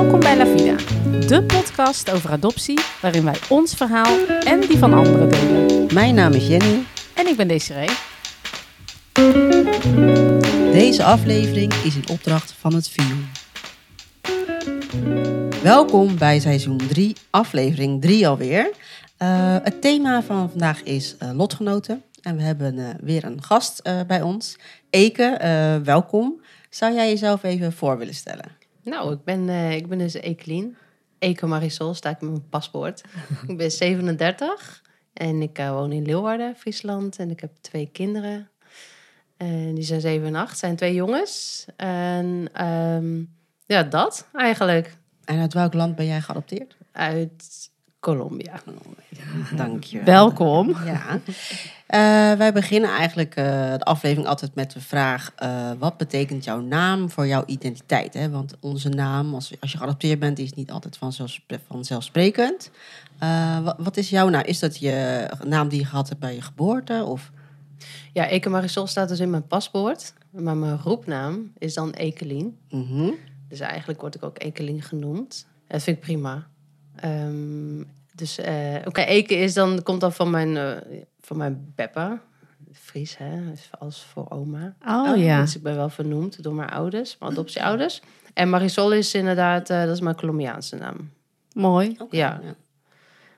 [0.00, 0.76] Welkom bij La Vida,
[1.26, 5.94] de podcast over adoptie waarin wij ons verhaal en die van anderen delen.
[5.94, 6.84] Mijn naam is Jenny.
[7.14, 7.88] En ik ben Desiree.
[10.72, 13.14] Deze aflevering is in opdracht van het VIO.
[15.62, 18.70] Welkom bij seizoen 3, aflevering 3 alweer.
[19.18, 22.02] Uh, het thema van vandaag is uh, lotgenoten.
[22.22, 24.56] En we hebben uh, weer een gast bij ons.
[24.90, 25.38] Eke,
[25.84, 26.40] welkom.
[26.70, 28.59] Zou jij jezelf even voor willen stellen?
[28.90, 30.76] Nou, ik ben, ik ben dus Ekelien.
[31.18, 33.02] Eke Marisol staat in mijn paspoort.
[33.48, 37.18] ik ben 37 en ik woon in Leeuwarden, Friesland.
[37.18, 38.48] En ik heb twee kinderen.
[39.36, 41.66] En die zijn 7 en 8, zijn twee jongens.
[41.76, 43.34] En um,
[43.66, 44.96] ja, dat eigenlijk.
[45.24, 46.76] En uit welk land ben jij geadopteerd?
[46.92, 47.69] Uit
[48.00, 48.60] Colombia.
[49.10, 50.02] Ja, dank je.
[50.02, 50.76] Welkom.
[50.84, 51.14] Ja.
[51.14, 56.60] Uh, wij beginnen eigenlijk uh, de aflevering altijd met de vraag: uh, wat betekent jouw
[56.60, 58.14] naam voor jouw identiteit?
[58.14, 58.30] Hè?
[58.30, 60.98] Want onze naam, als, als je geadopteerd bent, is niet altijd
[61.68, 62.70] vanzelfsprekend.
[63.62, 64.44] Wat, wat, is jouw naam?
[64.44, 67.04] Is dat je naam die je gehad hebt bij je geboorte?
[67.06, 67.30] Of?
[68.12, 70.12] Ja, Eke Marisol staat dus in mijn paspoort.
[70.30, 72.58] Maar mijn roepnaam is dan Ekelien.
[72.70, 73.14] Mm -hmm.
[73.48, 75.46] Dus eigenlijk word ik ook Ekelien genoemd.
[75.66, 76.46] Dat vind ik prima.
[77.04, 80.76] Um, dus uh, oké, okay, Eke is dan, komt dan van mijn, uh,
[81.20, 82.20] van mijn Beppa.
[82.72, 83.40] Fries, hè,
[83.78, 84.74] als voor oma.
[84.86, 85.40] Oh ja.
[85.40, 88.00] Dus ik ben wel vernoemd door mijn ouders, mijn adoptieouders.
[88.34, 91.10] En Marisol is inderdaad, uh, dat is mijn Colombiaanse naam.
[91.52, 91.94] Mooi.
[91.98, 92.40] Okay, ja.
[92.42, 92.54] ja.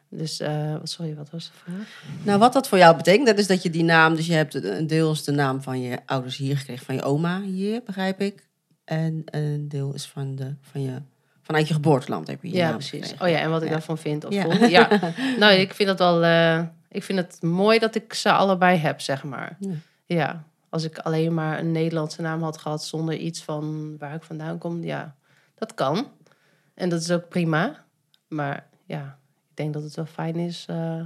[0.08, 2.02] Dus, uh, sorry, wat was de vraag?
[2.22, 4.54] Nou, wat dat voor jou betekent, dat is dat je die naam, dus je hebt
[4.54, 8.20] een deel is de naam van je ouders hier gekregen, van je oma hier, begrijp
[8.20, 8.48] ik.
[8.84, 11.02] En een deel is van, de, van je,
[11.52, 13.00] vanuit je geboorteland heb je je Ja, naam precies.
[13.08, 13.24] gekregen.
[13.24, 14.42] Oh ja, en wat ik daarvan vind of Ja.
[14.42, 14.64] voel.
[14.68, 14.88] Ja.
[15.38, 19.00] Nou, ik vind het wel, uh, ik vind het mooi dat ik ze allebei heb,
[19.00, 19.56] zeg maar.
[19.60, 19.70] Ja.
[20.06, 20.44] Ja.
[20.68, 24.58] Als ik alleen maar een Nederlandse naam had gehad zonder iets van waar ik vandaan
[24.58, 25.14] kom, ja,
[25.54, 26.06] dat kan.
[26.74, 27.84] En dat is ook prima.
[28.28, 29.18] Maar ja,
[29.50, 31.02] ik denk dat het wel fijn is uh,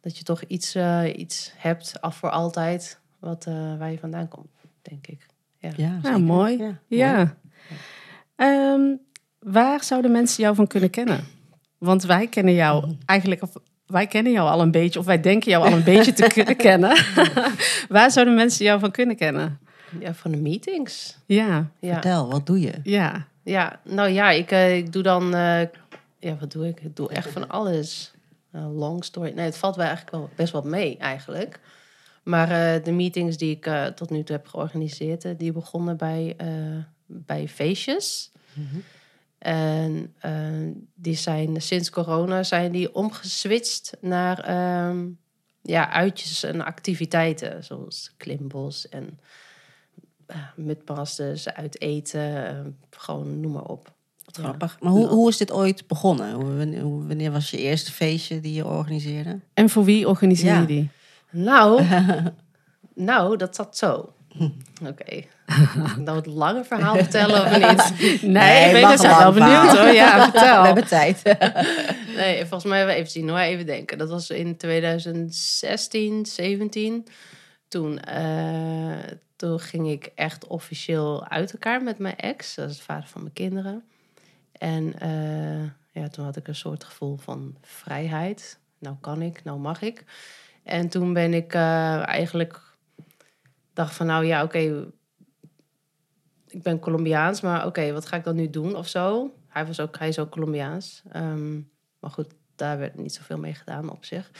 [0.00, 4.28] dat je toch iets, uh, iets hebt, af voor altijd, wat, uh, waar je vandaan
[4.28, 4.48] komt,
[4.82, 5.26] denk ik.
[5.58, 5.70] Ja,
[6.02, 6.20] zeker.
[6.20, 6.56] mooi.
[6.58, 6.76] Ja.
[6.86, 7.36] Ja.
[8.36, 8.94] Ehm,
[9.38, 11.24] waar zouden mensen jou van kunnen kennen?
[11.78, 13.50] Want wij kennen jou eigenlijk, of
[13.86, 16.56] wij kennen jou al een beetje, of wij denken jou al een beetje te kunnen
[16.66, 16.96] kennen.
[17.88, 19.58] waar zouden mensen jou van kunnen kennen?
[20.00, 21.18] ja van de meetings.
[21.26, 21.92] Ja, Ja.
[21.92, 22.72] Vertel, wat doe je?
[22.82, 23.26] ja.
[23.42, 25.34] Ja, nou ja, ik, eh, ik doe dan...
[25.34, 25.60] eh,
[26.18, 26.80] ja, wat doe ik?
[26.80, 28.12] Ik doe echt van alles.
[28.52, 29.32] Eh, long story.
[29.34, 31.60] Nee, het valt wel eigenlijk wel best wat mee, eigenlijk.
[32.22, 35.38] Maar eh, de meetings die ik eh, tot nu toe heb georganiseerd...
[35.38, 36.46] die begonnen bij, eh,
[37.06, 38.30] bij feestjes.
[39.38, 40.32] En eh,
[40.94, 45.06] die zijn sinds corona zijn die omgeswitcht naar ehm,
[45.62, 47.64] ja, uitjes en activiteiten.
[47.64, 49.18] Zoals klimbos en
[50.30, 52.60] uh, mutmasters, uit eten, eh,
[52.90, 53.92] gewoon noem maar op.
[54.24, 54.76] Wat grappig.
[54.80, 56.32] Maar hoe, hoe is dit ooit begonnen?
[56.32, 59.40] Hoe- Wanneer, was je eerste feestje die je organiseerde?
[59.54, 60.66] En voor wie organiseer je Ja.
[60.66, 60.90] die?
[61.30, 61.82] Nou,
[62.94, 64.12] nou, dat zat zo.
[64.90, 65.04] Oké.
[65.14, 67.92] Ik nou het lange verhaal vertellen of niet?
[68.22, 69.88] Nee, Nee, ik ben mag dus een wel benieuwd hoor.
[69.88, 70.60] Ja, vertel.
[70.60, 71.22] We hebben tijd.
[72.16, 73.98] Nee, volgens mij wel even zien hoor, even denken.
[73.98, 77.06] Dat was in 2016, 17.
[77.68, 82.54] Toen, eh, toen ging ik echt officieel uit elkaar met mijn ex.
[82.54, 83.84] Dat is de vader van mijn kinderen.
[84.52, 88.58] En eh, ja, toen had ik een soort gevoel van vrijheid.
[88.78, 90.04] Nou kan ik, nou mag ik.
[90.62, 92.60] En toen ben ik eh, eigenlijk
[93.78, 94.90] dacht van nou ja, oké,
[96.46, 99.34] ik ben Colombiaans, maar oké, wat ga ik dan nu doen of zo?
[99.48, 101.02] Hij, was ook, hij is ook Colombiaans.
[101.10, 101.54] Ehm,
[101.98, 104.30] maar goed, daar werd niet zoveel mee gedaan op zich.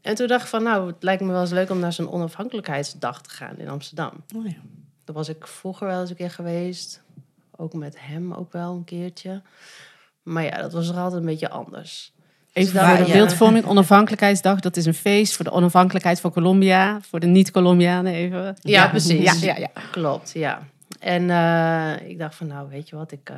[0.00, 2.10] En toen dacht ik van, nou, het lijkt me wel eens leuk om naar zo'n
[2.10, 4.24] onafhankelijkheidsdag te gaan in Amsterdam.
[4.36, 4.60] Oh ja.
[5.04, 7.02] Daar was ik vroeger wel eens een keer geweest.
[7.56, 9.42] Ook met hem ook wel een keertje.
[10.22, 12.14] Maar ja, dat was er altijd een beetje anders.
[12.52, 13.12] Even Dus voor de ja.
[13.12, 14.60] beeldvorming, onafhankelijkheidsdag.
[14.60, 17.00] Dat is een feest voor de onafhankelijkheid van Colombia.
[17.00, 18.56] Voor de niet-Colombianen even.
[18.60, 19.40] Ja, precies.
[19.40, 19.82] Ja, ja, ja.
[19.90, 20.62] Klopt, ja.
[20.98, 23.36] En eh, ik dacht van, nou, weet je wat, ik eh,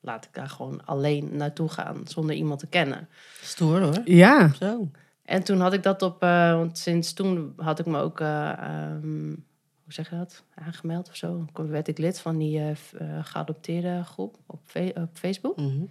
[0.00, 3.08] laat ik daar gewoon alleen naartoe gaan zonder iemand te kennen.
[3.42, 4.00] Stoer hoor.
[4.04, 4.88] Ja, Zo.
[5.28, 8.52] En toen had ik dat op, eh, want sinds toen had ik me ook, eh,
[8.52, 9.26] ehm,
[9.84, 11.44] hoe zeg je dat, aangemeld of zo.
[11.52, 12.76] Toen werd ik lid van die eh, eh,
[13.22, 14.60] geadopteerde groep op,
[14.94, 15.56] op Facebook.
[15.56, 15.84] Mhm.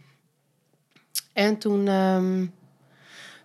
[1.38, 2.46] En toen, ehm,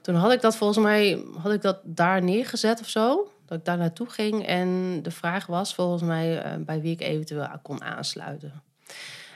[0.01, 3.31] toen had ik dat volgens mij had ik dat daar neergezet of zo.
[3.47, 4.47] Dat ik daar naartoe ging.
[4.47, 8.63] En de vraag was volgens mij eh, bij wie ik eventueel kon aansluiten.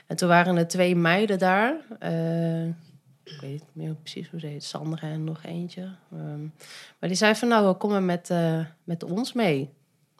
[0.07, 1.75] En toen waren er twee meiden daar.
[1.99, 2.65] eh,
[3.23, 4.63] ik weet niet meer precies hoe ze heet.
[4.63, 5.89] Sandra en nog eentje.
[6.13, 6.41] Ehm,
[6.99, 9.69] maar die zei van nou, kom maar met, eh, met ons mee.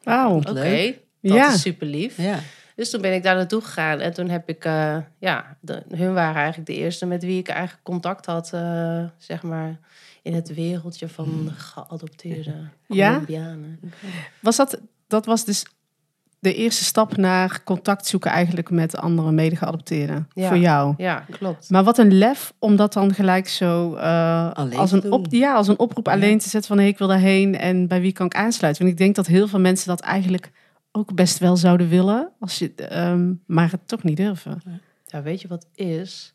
[0.03, 0.35] wauw.
[0.37, 1.53] Oké, dat Ja.
[1.53, 2.17] is super lief.
[2.17, 2.39] Ja.
[2.77, 4.00] Dus toen ben ik daar naartoe gegaan.
[4.00, 7.47] En toen heb ik, eh, ja, de, hun waren eigenlijk de eerste met wie ik
[7.47, 9.79] eigenlijk contact had, eh, zeg maar,
[10.21, 12.53] in het wereldje van geadopteerde
[12.88, 13.09] Ja?
[13.12, 13.79] Colombianen.
[14.39, 15.65] Was dat, dat was dus
[16.39, 20.47] de eerste stap naar contact zoeken eigenlijk met andere medegeadopteerden Ja.
[20.47, 20.94] voor jou.
[20.97, 21.69] Ja, klopt.
[21.69, 25.68] Maar wat een lef om dat dan gelijk zo eh, als, een op, ja, als
[25.68, 28.35] een oproep alleen te zetten van hey, ik wil daarheen en bij wie kan ik
[28.35, 28.81] aansluiten.
[28.83, 30.51] Want ik denk dat heel veel mensen dat eigenlijk
[30.97, 34.61] ook best wel zouden willen, als je, ehm, maar het toch niet durven.
[35.05, 36.33] Ja, weet je wat is?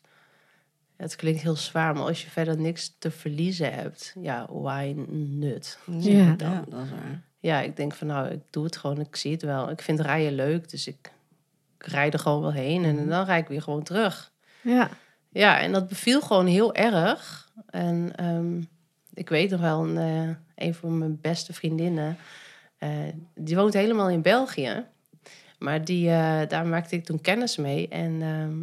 [0.95, 5.79] Het klinkt heel zwaar, maar als je verder niks te verliezen hebt, ja, why nut?
[5.85, 6.11] Ja.
[6.11, 7.21] Ja, dat is waar.
[7.39, 9.69] Ja, ik denk van nou, ik doe het gewoon, ik zie het wel.
[9.69, 11.11] Ik vind rijden leuk, dus ik,
[11.77, 14.31] ik rijd er gewoon wel heen en dan rijd ik weer gewoon terug.
[14.61, 14.89] Ja.
[15.29, 17.49] Ja, en dat beviel gewoon heel erg.
[17.69, 18.61] En ehm,
[19.13, 22.17] ik weet nog wel, een, eh, een van mijn beste vriendinnen,
[23.35, 24.85] die woont helemaal in België.
[25.63, 27.87] Maar die, eh, daar maakte ik toen kennis mee.
[27.87, 28.57] En ehm,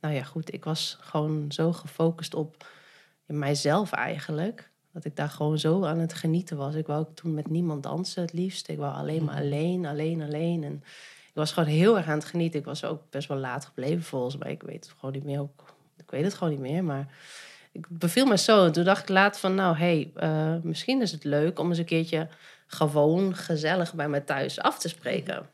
[0.00, 2.66] nou ja, goed, ik was gewoon zo gefocust op
[3.26, 4.70] mijzelf eigenlijk.
[4.92, 6.74] Dat ik daar gewoon zo aan het genieten was.
[6.74, 8.68] Ik wou ook toen met niemand dansen het liefst.
[8.68, 10.64] Ik wou alleen maar alleen, alleen, alleen.
[10.64, 10.74] En
[11.28, 12.60] ik was gewoon heel erg aan het genieten.
[12.60, 14.52] Ik was ook best wel laat gebleven volgens mij.
[14.52, 15.48] Ik weet het gewoon niet meer.
[15.96, 16.84] Ik weet het gewoon niet meer.
[16.84, 17.14] Maar
[17.72, 18.64] ik beviel me zo.
[18.66, 21.68] En toen dacht ik later van, nou, hé, hey, eh, misschien is het leuk om
[21.68, 22.28] eens een keertje
[22.70, 25.50] gewoon gezellig bij mij thuis af te spreken.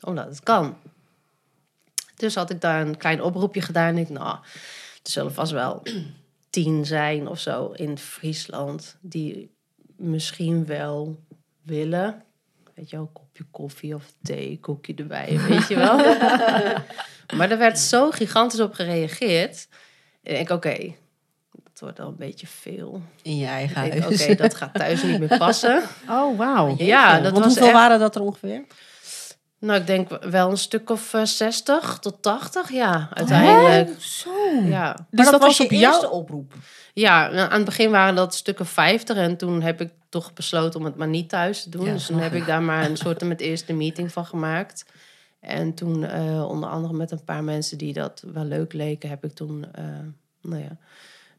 [0.00, 0.76] Omdat het kan.
[2.16, 3.88] Dus had ik daar een klein oproepje gedaan.
[3.88, 4.36] En ik, nou,
[5.02, 5.82] er zullen vast wel
[6.50, 9.50] tien zijn of zo in Friesland die
[9.96, 11.22] misschien wel
[11.62, 12.22] willen.
[12.74, 15.96] Weet je wel, een kopje koffie of thee, koekje erbij, weet je wel.
[17.36, 19.68] maar er werd zo gigantisch op gereageerd.
[20.22, 20.94] En ik, oké,
[21.78, 23.02] dat wordt al een beetje veel.
[23.22, 24.22] In je eigen huis.
[24.22, 25.82] Oké, dat gaat thuis niet meer passen.
[26.10, 26.74] Oh, wauw.
[26.78, 28.64] Ja, dat Want was hoeveel echt- waren dat er ongeveer?
[29.58, 34.00] Nou, ik denk wel een stuk of eh, 60 tot 80, ja, uiteindelijk.
[34.02, 34.30] Zo.
[34.64, 34.92] Ja.
[34.92, 36.54] Dus maar dat was je op eerste oproep.
[36.94, 40.80] Ja, nou, aan het begin waren dat stukken 50 en toen heb ik toch besloten
[40.80, 41.84] om het maar niet thuis te doen.
[41.86, 42.40] Ja, dus toen heb ik.
[42.40, 44.84] ik daar maar een soort met eerste meeting van gemaakt.
[45.40, 49.24] En toen, eh, onder andere met een paar mensen die dat wel leuk leken, heb
[49.24, 49.84] ik toen eh,
[50.42, 50.76] nou ja,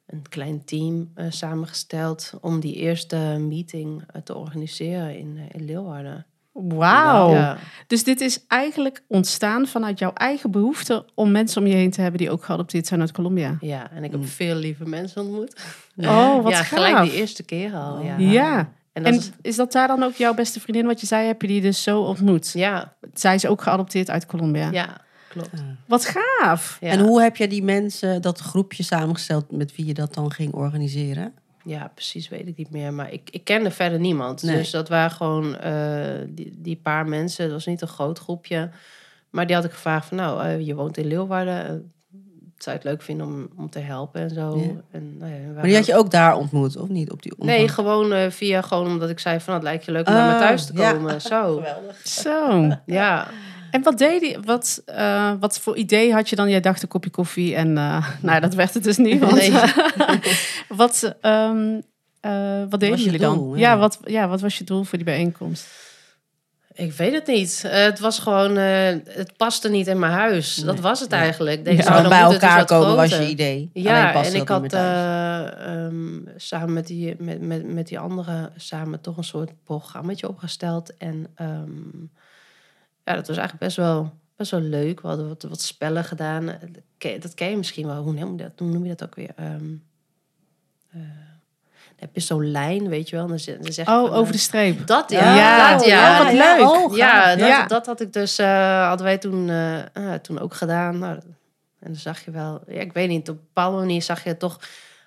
[0.10, 5.66] een klein team eh, samengesteld om die eerste meeting eh, te organiseren in, eh, in
[5.66, 6.26] Leeuwarden.
[6.52, 7.32] Wauw.
[7.34, 7.58] Ja.
[7.88, 12.02] Dus dit is eigenlijk ontstaan vanuit jouw eigen behoefte om mensen om je heen te
[12.02, 13.58] hebben die ook geadopteerd zijn uit Colombia.
[13.62, 15.56] ja, en ik heb veel lieve mensen ontmoet.
[15.98, 16.68] Oh, wat ja, gaaf.
[16.68, 18.00] gelijk die eerste keer al.
[18.02, 18.18] Ja.
[18.18, 18.58] Ja.
[18.94, 21.28] En dat En is, is dat daar dan ook jouw beste vriendin, wat je zei,
[21.28, 22.52] heb je die dus zo ontmoet?
[22.54, 24.70] ja, Zij is ook geadopteerd uit Colombia.
[24.72, 25.50] ja, klopt.
[25.86, 26.78] Wat gaaf.
[26.82, 26.90] Ja.
[26.90, 30.54] En hoe heb je die mensen, dat groepje samengesteld met wie je dat dan ging
[30.54, 31.34] organiseren?
[31.64, 32.94] Ja, precies weet ik niet meer.
[32.94, 34.44] Maar ik, ik kende verder niemand.
[34.44, 34.56] Nee.
[34.58, 37.44] Dus dat waren gewoon eh, die, die paar mensen.
[37.44, 38.70] Het was niet een groot groepje.
[39.30, 40.18] Maar die had ik gevraagd van...
[40.18, 41.66] Nou, eh, je woont in Leeuwarden.
[41.66, 41.72] eh,
[42.58, 44.58] zou je het leuk vinden om, om te helpen en zo?
[44.58, 44.82] Ja.
[44.92, 47.12] En, nou ja, Maar die had je ook daar ontmoet, of niet?
[47.12, 49.54] Op die Nee, gewoon eh, via gewoon omdat ik zei van...
[49.54, 50.92] Het lijkt je leuk om naar me Oh, thuis te ja.
[50.92, 51.22] komen.
[51.32, 52.08] Zo, Geweldig.
[52.08, 52.68] Zo.
[52.86, 53.28] ja.
[53.72, 56.50] En wat deed die, wat, eh, wat voor idee had je dan?
[56.50, 59.20] Jij dacht een kopje koffie en eh, nou, dat werd het dus niet.
[59.20, 59.52] Want, Nee.
[60.68, 61.80] wat, ehm,
[62.20, 63.52] eh, wat deden je jullie dan?
[63.56, 63.72] Ja.
[63.72, 63.78] Ja.
[63.78, 65.68] wat, ja, wat was je doel voor die bijeenkomst?
[66.74, 67.64] Ik weet het niet.
[67.66, 68.58] Eh, het was gewoon...
[68.58, 70.56] eh, het paste niet in mijn huis.
[70.56, 71.20] dat was het Nee.
[71.20, 71.66] eigenlijk.
[71.66, 71.90] Denk, Ja.
[71.90, 73.70] nou, dan bij dus elkaar wat komen was je idee.
[73.74, 75.46] Ja, en ik had eh,
[75.86, 80.98] ehm, samen met die, met, met, met die anderen samen toch een soort programmaatje opgesteld.
[80.98, 81.70] En ehm,
[83.10, 85.02] ja, dat was eigenlijk best wel, best wel leuk.
[85.02, 86.46] We hadden wat, wat spellen gedaan.
[87.20, 88.04] Dat ken, je misschien wel.
[88.04, 89.32] Hoe noem je dat, hoe noem je dat ook weer?
[89.36, 89.66] Ehm,
[90.92, 93.28] eh, dan heb je zo'n lijn, weet je wel.
[93.28, 94.88] Dan, zeg Oh, van, over eh, de streep.
[94.88, 95.36] Dat, ja.
[95.36, 96.18] Ja, dat, ja.
[96.18, 96.70] ja, wat leuk.
[96.70, 97.68] oh, Ja, dat, Ja.
[97.68, 100.98] dat had ik dus, eh, hadden wij toen, eh, ah, toen ook gedaan.
[101.00, 101.14] Nou,
[101.80, 104.38] en dan zag je wel, ja, ik weet niet, op een bepaalde manier zag je
[104.38, 104.60] toch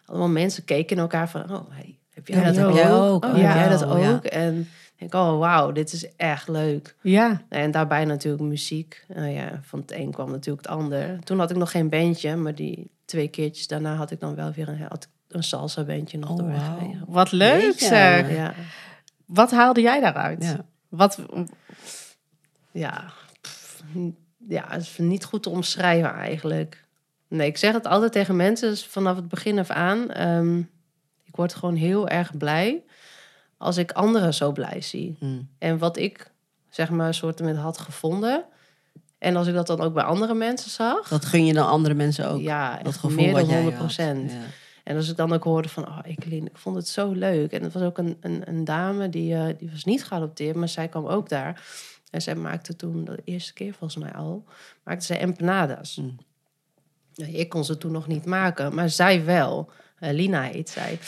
[0.07, 2.75] allemaal mensen keken in elkaar van, oh, hey, heb jij Ja, dat ook?
[2.75, 3.25] heb jij ook.
[3.25, 3.55] Oh, Oh, heb ja.
[3.55, 4.11] jij dat Oh, ja.
[4.13, 4.25] ook?
[4.25, 4.69] En
[5.03, 6.97] ik oh, wauw, dit is echt leuk.
[7.01, 7.43] Ja.
[7.49, 9.05] En daarbij natuurlijk muziek.
[9.09, 11.19] Nou ja, van het een kwam natuurlijk het ander.
[11.25, 14.53] Toen had ik nog geen bandje, maar die twee keertjes daarna had ik dan wel
[14.53, 17.03] weer een, had een salsa bandje nog Oh.
[17.07, 18.35] Wat leuk zeg.
[18.35, 18.55] Ja,
[19.27, 20.45] Wat haalde jij daaruit?
[20.45, 20.65] Ja.
[20.89, 21.19] Wat,
[22.71, 23.05] ja,
[23.41, 23.83] pff,
[24.49, 26.85] ja, het is niet goed te omschrijven eigenlijk.
[27.29, 30.11] Nee, ik zeg het altijd tegen mensen dus vanaf het begin af aan.
[30.11, 30.59] ehm,
[31.25, 32.83] ik word gewoon heel erg blij
[33.63, 35.17] als ik anderen zo blij zie.
[35.19, 35.49] Hmm.
[35.59, 36.31] En wat ik,
[36.71, 38.45] zeg maar, een soort met had gevonden.
[39.19, 41.09] En als ik dat dan ook bij andere mensen zag.
[41.09, 42.41] Dat gun je dan andere mensen ook.
[42.41, 43.85] ja, dat gevoel meer dan jij 100 had.
[43.85, 44.31] procent.
[44.31, 44.39] Ja.
[44.85, 47.53] En als ik dan ook hoorde van, oh, Ekelien, ik vond het zo leuk.
[47.53, 50.69] En het was ook een, een, een dame, die, eh, die was niet geadopteerd, maar
[50.69, 51.65] zij kwam ook daar.
[52.11, 54.45] En zij maakte toen, de eerste keer volgens mij al,
[54.85, 55.97] maakte zij empanadas.
[55.97, 56.17] Mm.
[57.15, 59.71] Nou, ik kon ze toen nog niet maken, maar zij wel.
[59.99, 60.99] Eh, Lina heet zij.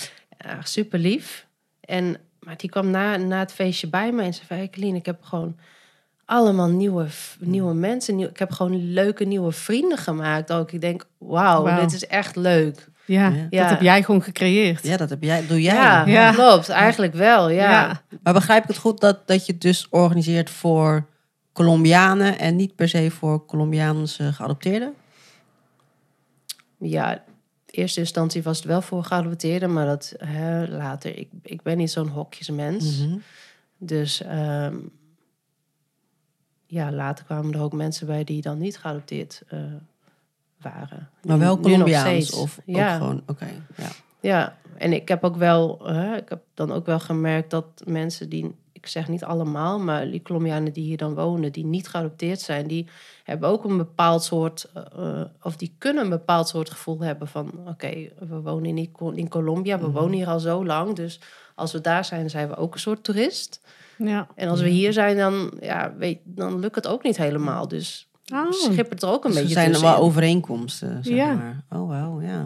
[0.63, 1.47] Super lief.
[1.81, 4.57] En, maar die kwam na, na het feestje bij me en zei van...
[4.57, 5.57] Hey, ik heb gewoon
[6.25, 8.17] allemaal nieuwe, v- nieuwe mensen.
[8.17, 10.73] Nieuw, ik heb gewoon leuke nieuwe vrienden gemaakt ook.
[10.73, 11.81] Ik denk, wauw, Wauw.
[11.81, 12.89] dit is echt leuk.
[13.07, 13.61] Ja, Ja.
[13.63, 14.83] Dat heb jij gewoon gecreëerd.
[14.87, 15.75] Ja, dat heb jij, doe jij.
[15.75, 16.33] Ja, Ja.
[16.33, 16.69] klopt.
[16.69, 17.71] Eigenlijk wel, ja.
[17.71, 18.03] Ja.
[18.23, 21.07] Maar begrijp ik het goed dat, dat je het dus organiseert voor
[21.53, 24.95] Colombianen en niet per se voor Colombiaanse geadopteerden?
[26.79, 27.23] Ja,
[27.77, 31.19] eerste instantie was het wel voor geadopteerden, maar dat hè, later.
[31.19, 33.01] Ik, ik ben niet zo'n hokjesmens.
[33.01, 33.17] Mhm.
[33.79, 34.77] Dus ehm,
[36.67, 39.61] ja, later kwamen er ook mensen bij die dan niet geadopteerd eh,
[40.61, 41.11] waren.
[41.23, 42.97] Maar wel Colombiaans of ja.
[42.97, 43.49] gewoon, oké.
[43.77, 43.89] ja.
[44.21, 48.29] Ja, en ik heb ook wel, hè, ik heb dan ook wel gemerkt dat mensen
[48.29, 48.55] die,
[48.85, 52.67] ik zeg niet allemaal, maar die Colombianen die hier dan wonen, die niet geadopteerd zijn,
[52.67, 52.89] die
[53.25, 57.51] hebben ook een bepaald soort, eh, of die kunnen een bepaald soort gevoel hebben van,
[57.69, 61.21] oké, we wonen in, in Colombia, we wonen hier al zo lang, dus
[61.55, 63.61] als we daar zijn, zijn we ook een soort toerist.
[63.99, 64.27] Ja.
[64.35, 67.69] En als we hier zijn, dan, ja, weet, dan lukt het ook niet helemaal.
[67.69, 68.53] Dus Oh.
[68.53, 70.09] schip het er ook een Dus beetje zijn er wel tussenin.
[70.09, 71.35] overeenkomsten, zeg Ja.
[71.35, 71.65] maar.
[71.71, 72.43] Oh, wauw, ja.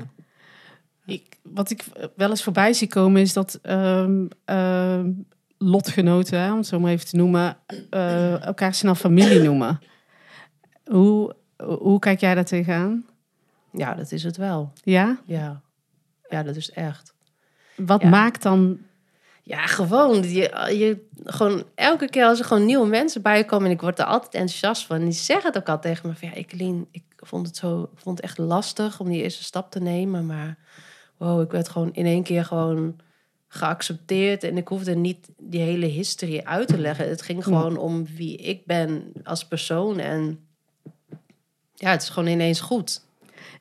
[1.06, 1.84] Ik, wat ik
[2.16, 5.10] wel eens voorbij zie komen is dat ehm, ehm,
[5.58, 7.56] lotgenoten, hè, om het zo maar even te noemen,
[7.90, 9.80] eh, elkaar snel familie noemen.
[10.84, 11.34] Hoe,
[11.78, 13.06] hoe kijk jij daar tegenaan?
[13.72, 14.72] Ja, dat is het wel.
[14.82, 15.18] Ja?
[15.26, 15.60] Ja,
[16.28, 17.14] ja dat is echt.
[17.76, 18.08] Wat Ja.
[18.08, 18.78] maakt dan...
[19.42, 20.22] Ja, gewoon.
[20.22, 23.66] Je, je, gewoon elke keer als er gewoon nieuwe mensen bij komen...
[23.66, 24.96] en ik word er altijd enthousiast van...
[24.96, 26.28] en die zeggen het ook altijd tegen me van...
[26.28, 29.70] ja, Ekelien, ik vond het zo ik vond het echt lastig om die eerste stap
[29.70, 30.26] te nemen...
[30.26, 30.56] maar
[31.16, 32.96] wow, ik werd gewoon in één keer gewoon
[33.48, 34.44] geaccepteerd...
[34.44, 37.08] en ik hoefde niet die hele historie uit te leggen.
[37.08, 39.98] Het ging gewoon om wie ik ben als persoon...
[39.98, 40.38] en
[41.74, 43.06] ja, het is gewoon ineens goed.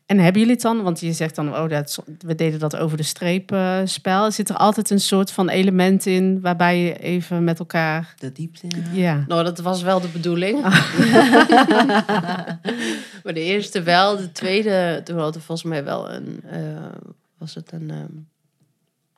[0.08, 2.98] En hebben jullie het dan, want je zegt dan, oh, dat, we deden dat over
[2.98, 4.32] de streep eh, spel.
[4.32, 8.14] Zit er altijd een soort van element in waarbij je even met elkaar...
[8.20, 8.68] De diepte.
[8.68, 8.82] ja.
[8.94, 10.62] Ja, Nou, dat was wel de bedoeling.
[13.24, 16.60] maar de eerste wel, de tweede, toen hadden we volgens mij wel een, eh,
[17.38, 18.14] was het een, ehm,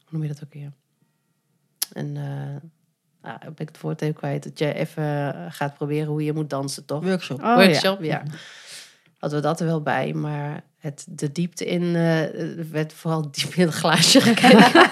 [0.09, 0.71] noem je dat ook weer?
[1.93, 6.07] Een, uh, ah, ben ik het woord even kwijt, dat je even eh, gaat proberen
[6.07, 7.03] hoe je moet dansen, toch?
[7.03, 7.43] Workshop.
[7.43, 7.55] Oh.
[7.55, 8.23] Workshop, ja.
[9.17, 13.53] Hadden we dat er wel bij, maar het, de diepte in eh, werd vooral diep
[13.53, 14.81] in het glaasje gekeken.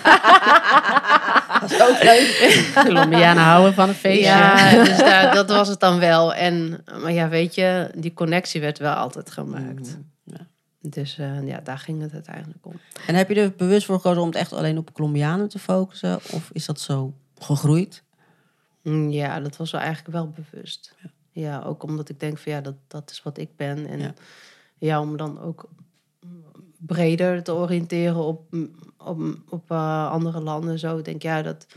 [1.61, 2.69] Dat is ook leuk.
[2.85, 4.25] Colombianen houden van een feestje.
[4.25, 6.33] Ja, dus daar, dat was het dan wel.
[6.33, 9.87] En, maar ja, weet je, die connectie werd wel altijd gemaakt.
[9.87, 10.16] Ja.
[10.89, 12.73] Dus eh, ja, daar ging het uiteindelijk om.
[13.07, 16.15] En heb je er bewust voor gekozen om het echt alleen op Colombianen te focussen?
[16.15, 18.03] Of is dat zo gegroeid?
[18.83, 20.95] Mm, Ja, dat was wel eigenlijk wel bewust.
[21.31, 23.87] Ja, ook omdat ik denk van ja, dat, dat is wat ik ben.
[23.87, 24.13] En ja,
[24.77, 25.01] Ja.
[25.01, 25.69] om dan ook
[26.79, 28.55] breder te oriënteren op,
[28.97, 30.79] op, op eh, andere landen.
[30.79, 31.67] Zo denk ja, dat,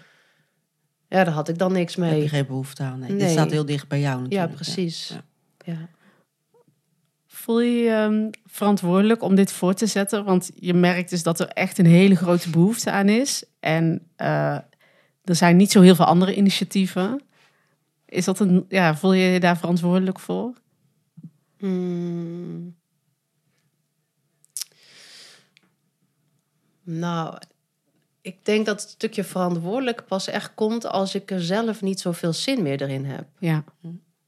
[1.08, 2.28] ja, daar had ik dan niks Heb je mee.
[2.28, 2.98] geen behoefte aan?
[2.98, 3.08] Nee.
[3.08, 3.30] Dit Nee.
[3.30, 4.54] staat heel dicht bij jou Ja, natuurlijk.
[4.54, 5.08] precies.
[5.08, 5.24] Ja.
[5.72, 5.88] Ja.
[7.40, 10.24] Voel je je ehm, verantwoordelijk om dit voor te zetten?
[10.24, 13.44] Want je merkt dus dat er echt een hele grote behoefte aan is.
[13.60, 14.54] En eh,
[15.24, 17.22] er zijn niet zo heel veel andere initiatieven.
[18.04, 20.52] Is dat een, ja, voel je je daar verantwoordelijk voor?
[21.58, 22.76] Hmm.
[26.82, 27.38] Nou,
[28.20, 32.32] ik denk dat het stukje verantwoordelijk pas echt komt als ik er zelf niet zoveel
[32.32, 33.26] zin meer erin heb.
[33.38, 33.64] Ja.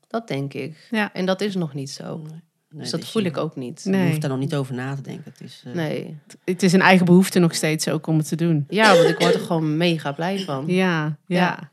[0.09, 0.87] Dat denk ik.
[0.91, 1.13] Ja.
[1.13, 2.17] En dat is nog niet zo.
[2.17, 2.43] Nee,
[2.73, 3.81] dus dat dus voel je- ik ook niet.
[3.85, 5.33] Je hoeft daar nog niet over na te denken.
[5.39, 6.17] Het is, eh, Nee.
[6.45, 8.65] Het is een eigen behoefte nog steeds ook om het te doen.
[8.69, 10.65] Ja, want ik word er gewoon mega blij van.
[10.67, 11.39] Ja, ja.
[11.39, 11.71] Ja.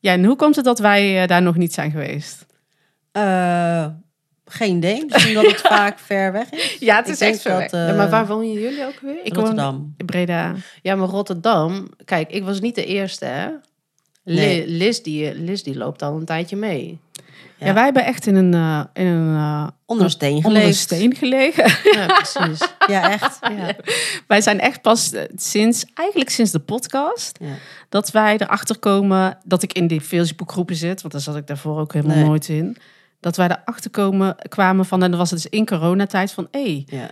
[0.00, 2.46] Ja, en hoe komt het dat wij eh, daar nog niet zijn geweest?
[3.12, 3.86] eh,
[4.48, 5.04] geen idee.
[5.08, 6.76] Misschien dat het vaak ver weg is.
[6.80, 7.88] Ja, het is echt ver dat, weg.
[7.90, 9.18] Ja, maar waar wonen jullie ook weer?
[9.24, 9.94] Ik woon Rotterdam.
[9.96, 10.54] in Breda.
[10.82, 11.88] Ja, maar Rotterdam.
[12.04, 13.48] Kijk, ik was niet de eerste, hè?
[14.24, 14.68] Nee.
[14.68, 16.98] Liz, die, Liz die loopt al een tijdje mee.
[17.58, 17.74] Ja, Ja.
[17.74, 21.14] wij hebben echt in een, eh, in een, eh, Onder een steen onder een steen
[21.14, 21.72] gelegen.
[21.92, 22.68] Ja, precies.
[22.86, 23.38] Ja, echt.
[23.56, 23.74] Ja.
[24.26, 27.38] wij zijn echt pas eh, sinds, eigenlijk sinds de podcast,
[27.88, 31.78] dat wij erachter komen dat ik in die Facebookgroepen zit, want daar zat ik daarvoor
[31.80, 32.24] ook helemaal Nee.
[32.24, 32.76] nooit in.
[33.20, 36.84] Dat wij erachter komen, kwamen van, en dat was het dus in coronatijd, van hé,
[36.90, 37.10] hey,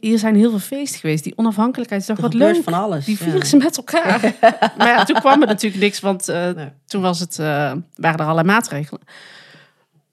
[0.00, 1.24] hier, zijn heel veel feesten geweest.
[1.24, 2.64] Die onafhankelijkheidsdag, Er wat gebeurt leuk.
[2.64, 3.04] van alles.
[3.04, 3.24] Die ja.
[3.24, 4.34] vieren ze met elkaar.
[4.78, 6.68] maar ja, toen kwam er natuurlijk niks, want Nee.
[6.86, 9.00] toen was het, waren er allerlei maatregelen.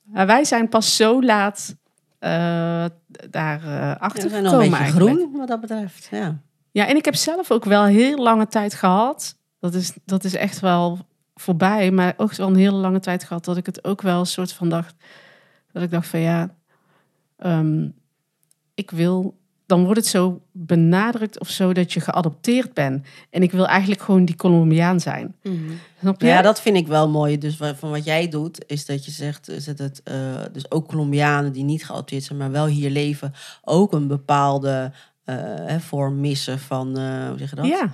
[0.06, 1.76] Maar wij zijn pas zo laat
[2.20, 2.86] eh,
[3.30, 5.16] daar eh achter nog een gekomen beetje eigenlijk.
[5.16, 6.08] groen wat dat betreft.
[6.12, 6.40] Ja.
[6.72, 9.38] Ja, en ik heb zelf ook wel heel lange tijd gehad.
[9.60, 11.00] Dat is, dat is echt wel
[11.36, 14.26] voorbij, maar ook wel een hele lange tijd gehad dat ik het ook wel een
[14.26, 14.96] soort van dacht.
[15.72, 16.56] Dat ik dacht van ja,
[17.38, 17.90] ehm,
[18.74, 19.38] ik wil.
[19.66, 23.06] Dan wordt het zo benadrukt of zo dat je geadopteerd bent.
[23.30, 25.36] En ik wil eigenlijk gewoon die Colombiaan zijn.
[26.00, 26.28] Snap je?
[26.28, 27.38] Ja, dat vind ik wel mooi.
[27.38, 30.16] Dus van wat jij doet, is dat je zegt is dat het, eh,
[30.52, 34.92] dus ook Colombianen die niet geadopteerd zijn, maar wel hier leven, ook een bepaalde
[35.26, 37.66] eh, vorm missen van, eh, hoe zeg je dat?
[37.66, 37.94] ja.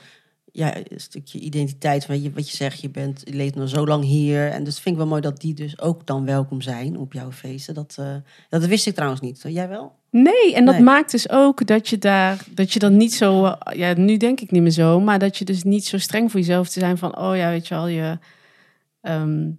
[0.51, 3.87] ja, een stukje identiteit van je, wat je zegt, je bent je leeft nog zo
[3.87, 4.49] lang hier.
[4.49, 7.31] En dus vind ik wel mooi dat die dus ook dan welkom zijn op jouw
[7.31, 7.73] feesten.
[7.73, 8.15] Dat, eh,
[8.49, 9.41] dat wist ik trouwens niet.
[9.47, 9.99] Jij wel?
[10.11, 10.83] Nee, en dat Nee.
[10.83, 14.39] maakt dus ook dat je daar, dat je dan niet zo, eh, ja, nu denk
[14.41, 16.97] ik niet meer zo, maar dat je dus niet zo streng voor jezelf te zijn
[16.97, 18.17] van, oh ja, weet je wel, je,
[19.01, 19.49] ehm,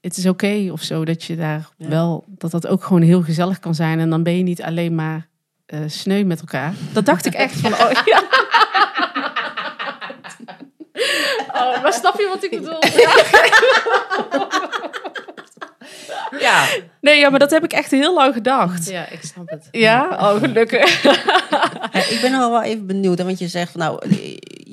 [0.00, 1.88] het is oké of zo, dat je daar Ja.
[1.88, 4.94] wel, dat dat ook gewoon heel gezellig kan zijn en dan ben je niet alleen
[4.94, 5.28] maar
[5.66, 6.74] eh, sneu met elkaar.
[6.92, 8.22] Dat dacht ik echt van, oh ja.
[11.52, 12.84] Oh, maar snap je wat ik bedoel?
[12.96, 13.14] Ja.
[17.00, 18.88] Nee, ja, maar dat heb ik echt heel lang gedacht.
[18.88, 19.68] Ja, ik snap het.
[19.70, 21.04] Ja, oh gelukkig.
[22.12, 23.22] ik ben al wel even benieuwd.
[23.22, 23.98] Want je zegt, van, nou,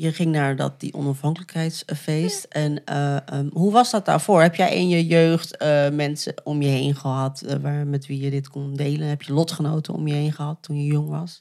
[0.03, 2.43] je ging naar dat, die onafhankelijkheidsfeest.
[2.43, 4.41] En eh, ehm, hoe was dat daarvoor?
[4.41, 8.19] Heb jij in je jeugd eh, mensen om je heen gehad eh, waar, met wie
[8.19, 9.07] je dit kon delen?
[9.07, 11.39] Heb je lotgenoten om je heen gehad toen je jong was?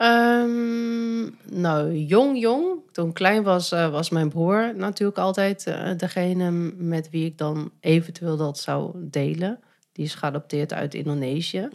[0.00, 1.22] Ehm,
[1.60, 2.80] nou, jong, jong.
[2.92, 7.38] Toen ik klein was, eh, was mijn broer natuurlijk altijd eh, degene met wie ik
[7.38, 9.60] dan eventueel dat zou delen.
[9.92, 11.68] Die is geadopteerd uit Indonesië.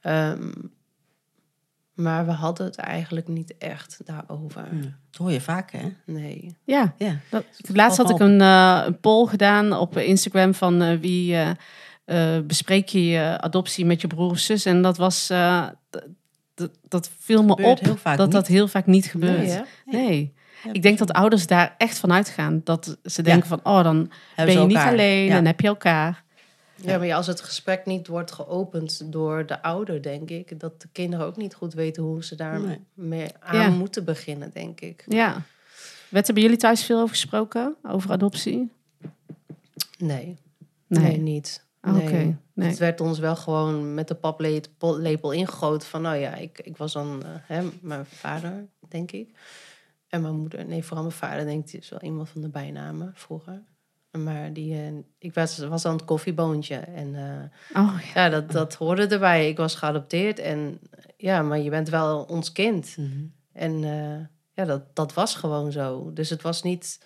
[0.00, 0.52] Ehm,
[1.94, 4.68] maar we hadden het eigenlijk niet echt daarover.
[5.10, 5.92] Dat hoor je vaak, hè?
[6.06, 6.56] Nee.
[6.64, 7.18] Ja, Ja.
[7.30, 11.36] Dat, laatst had ik een, eh, een poll gedaan op Instagram van eh, wie
[12.46, 14.64] bespreek je je adoptie met je broer of zus.
[14.64, 15.66] En dat was, eh,
[16.58, 18.34] d- d- dat viel me op heel vaak dat niet.
[18.34, 19.38] dat heel vaak niet gebeurt.
[19.46, 20.34] Nee, Nee.
[20.62, 20.68] hè?
[20.68, 22.60] Ja, Ik denk dat ouders daar echt van uitgaan.
[22.64, 25.36] Dat ze denken van, oh, dan ben Hebben je niet alleen Ja.
[25.36, 26.24] en heb je elkaar.
[26.80, 30.88] Ja, maar als het gesprek niet wordt geopend door de ouder, denk ik, dat de
[30.92, 32.80] kinderen ook niet goed weten hoe ze daar Nee.
[32.94, 33.68] mee aan Ja.
[33.68, 35.04] moeten beginnen, denk ik.
[35.08, 35.42] Ja.
[36.12, 37.74] Er bij jullie thuis veel over gesproken?
[37.82, 38.72] Over adoptie?
[39.98, 40.36] Nee,
[40.86, 41.64] nee, niet.
[41.82, 42.02] Oh, Nee.
[42.06, 42.38] Oké.
[42.54, 42.68] Nee.
[42.68, 44.14] Het werd ons wel gewoon met de
[44.78, 49.30] paplepel ingegoten van, nou ja, ik, ik was dan eh, hè, mijn vader, denk ik.
[50.08, 53.12] En mijn moeder, nee, vooral mijn vader, denk ik, is wel iemand van de bijnamen
[53.14, 53.62] vroeger.
[54.10, 56.76] Maar die, eh, ik was, was dan het koffieboontje.
[56.76, 58.24] En eh, Oh, ja.
[58.24, 59.48] ja, dat, dat hoorde erbij.
[59.48, 60.80] Ik was geadopteerd en
[61.16, 62.96] ja, maar je bent wel ons kind.
[62.96, 63.26] Mhm.
[63.52, 63.80] En
[64.52, 66.12] ja, dat, dat was gewoon zo.
[66.12, 67.00] Dus het was niet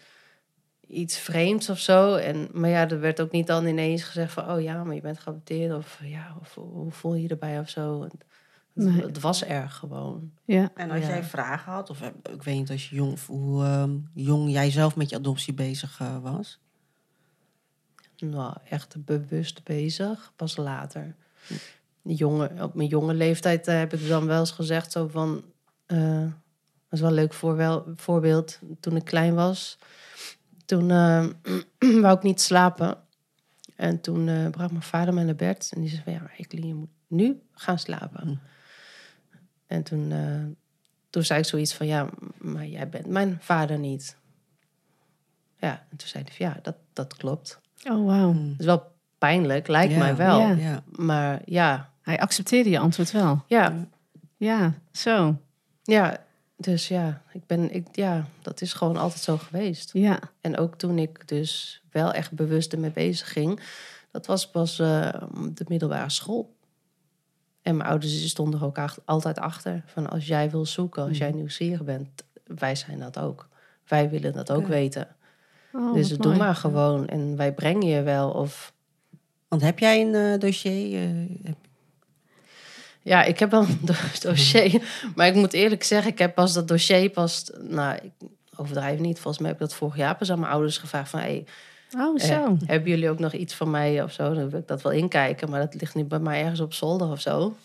[0.92, 2.14] iets vreemds of zo.
[2.14, 4.50] En, maar ja, er werd ook niet dan ineens gezegd van...
[4.50, 7.68] oh ja, maar je bent geadopteerd of ja, of, hoe voel je je erbij of
[7.68, 8.02] zo.
[8.02, 8.14] Het,
[8.74, 9.00] Nee.
[9.02, 10.32] het was er gewoon.
[10.44, 10.70] ja.
[10.74, 11.08] En als Ja.
[11.08, 14.50] jij vragen had, of eh, ik weet niet als je jong, of hoe ehm, jong
[14.50, 16.60] jij zelf met je adoptie bezig eh, was.
[18.18, 21.14] Nou, echt bewust bezig, pas later.
[22.02, 25.44] Jonge, op mijn jonge leeftijd eh, heb ik dan wel eens gezegd zo van...
[25.86, 26.30] eh, dat
[26.90, 27.32] is wel een leuk
[27.96, 28.58] voorbeeld.
[28.80, 29.78] Toen ik klein was,
[30.64, 31.26] toen eh,
[32.02, 32.96] wou ik niet slapen.
[33.76, 35.70] En toen eh, bracht mijn vader mij naar bed.
[35.74, 38.26] En die zei van, ja, Ekelien, je moet nu gaan slapen.
[38.28, 38.34] Hm.
[39.66, 40.42] En toen, eh,
[41.10, 44.16] toen zei ik zoiets van, ja, maar jij bent mijn vader niet.
[45.58, 47.60] Ja, en toen zei hij van, ja, dat, dat klopt.
[47.90, 48.32] Oh, wauw.
[48.34, 49.98] Het is wel pijnlijk, lijkt Ja.
[49.98, 50.40] mij wel.
[50.40, 50.82] Ja.
[50.90, 53.44] Maar ja, Hij accepteerde je antwoord wel.
[53.46, 53.86] ja,
[54.36, 55.40] Ja, zo.
[55.82, 56.24] ja.
[56.62, 59.90] Dus ja, ik ben, ik, ja, dat is gewoon altijd zo geweest.
[59.92, 60.18] Ja.
[60.40, 63.60] En ook toen ik dus wel echt bewust ermee bezig ging,
[64.10, 65.08] dat was pas eh,
[65.54, 66.54] de middelbare school.
[67.62, 69.82] En mijn ouders stonden er ook altijd achter.
[69.86, 72.08] Van als jij wil zoeken, als jij nieuwsgierig bent,
[72.44, 73.48] wij zijn dat ook.
[73.86, 75.08] Wij willen dat ook weten.
[75.72, 76.38] Oh, dus doe mooi.
[76.38, 77.06] maar gewoon.
[77.06, 78.30] En wij brengen je wel.
[78.30, 78.72] Of
[79.48, 81.02] Want heb jij een eh, dossier?
[81.02, 81.08] eh,
[81.42, 81.56] heb-
[83.02, 83.92] Ja, ik heb wel een do-
[84.28, 84.82] dossier.
[85.14, 87.50] Maar ik moet eerlijk zeggen, ik heb pas dat dossier pas...
[87.60, 88.10] Nou, ik
[88.56, 89.18] overdrijf niet.
[89.20, 91.20] Volgens mij heb ik dat vorig jaar pas aan mijn ouders gevraagd van...
[91.20, 91.44] Hey,
[91.98, 92.56] Oh, eh, zo.
[92.66, 94.34] hebben jullie ook nog iets van mij of zo?
[94.34, 95.50] Dan wil ik dat wel inkijken.
[95.50, 97.56] Maar dat ligt nu bij mij ergens op zolder of zo.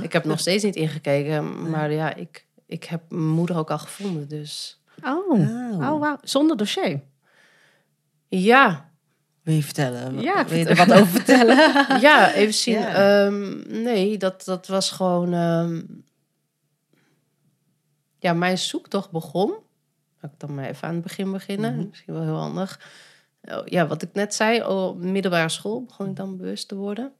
[0.00, 1.70] Ik heb nog steeds niet ingekeken.
[1.70, 4.28] Maar ja, ik, ik heb mijn moeder ook al gevonden.
[4.28, 5.30] Dus Oh.
[5.30, 5.78] Oh.
[5.92, 6.16] Oh, wauw.
[6.22, 7.00] Zonder dossier.
[8.28, 8.90] ja,
[9.46, 10.20] Wil je vertellen?
[10.20, 11.56] Ja, Wil je er wat over vertellen?
[12.08, 12.78] ja even zien.
[12.78, 13.24] Ja.
[13.24, 15.32] Ehm, nee, dat, dat was gewoon...
[15.32, 15.82] ehm,
[18.18, 19.54] ja, mijn zoektocht begon.
[20.20, 21.76] Laat ik dan maar even aan het begin beginnen.
[21.76, 21.88] Mhm.
[21.88, 22.80] Misschien wel heel handig.
[23.42, 27.12] Oh, Ja, wat ik net zei, op middelbare school begon ik dan bewust te worden.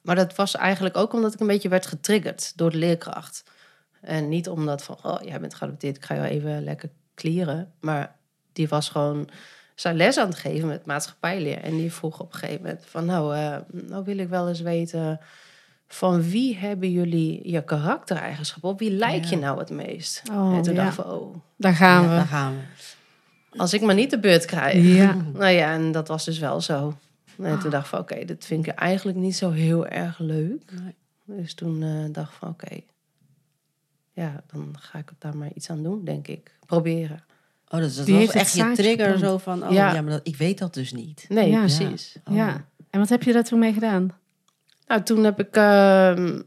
[0.00, 3.42] Maar dat was eigenlijk ook omdat ik een beetje werd getriggerd door de leerkracht.
[4.00, 7.72] En niet omdat van, oh, jij bent geadopteerd, ik ga jou even lekker klieren.
[7.80, 8.16] Maar
[8.52, 9.28] die was gewoon
[9.74, 11.58] zijn les aan het geven met maatschappijleer.
[11.62, 14.60] En die vroeg op een gegeven moment van, nou, eh, nou wil ik wel eens
[14.60, 15.20] weten...
[15.88, 18.70] van wie hebben jullie je karaktereigenschappen?
[18.70, 20.22] Op wie lijk je nou het meest?
[20.32, 22.08] Oh, en toen dacht ik van, oh, Daar gaan we.
[22.08, 23.58] daar gaan we.
[23.58, 24.84] als ik maar niet de beurt krijg.
[24.96, 25.16] Ja.
[25.32, 26.94] Nou ja, en dat was dus wel zo.
[27.42, 30.72] En toen dacht ik van, oké, dit vind ik eigenlijk niet zo heel erg leuk.
[30.72, 30.94] Nee.
[31.24, 32.80] Dus toen eh, dacht ik van, oké,
[34.12, 36.56] ja, dan ga ik daar maar iets aan doen, denk ik.
[36.66, 37.24] Proberen.
[37.68, 39.20] Oh, dat, dat Die was echt je trigger geplant.
[39.20, 40.00] zo van, oh ja, Ja.
[40.02, 41.26] maar dat, ik weet dat dus niet.
[41.28, 41.58] Nee, Ja.
[41.58, 42.16] precies.
[42.24, 42.34] Oh.
[42.36, 42.66] ja.
[42.90, 44.10] En wat heb je daar toen mee gedaan?
[44.86, 45.56] Nou, toen heb ik...
[45.56, 46.40] ehm,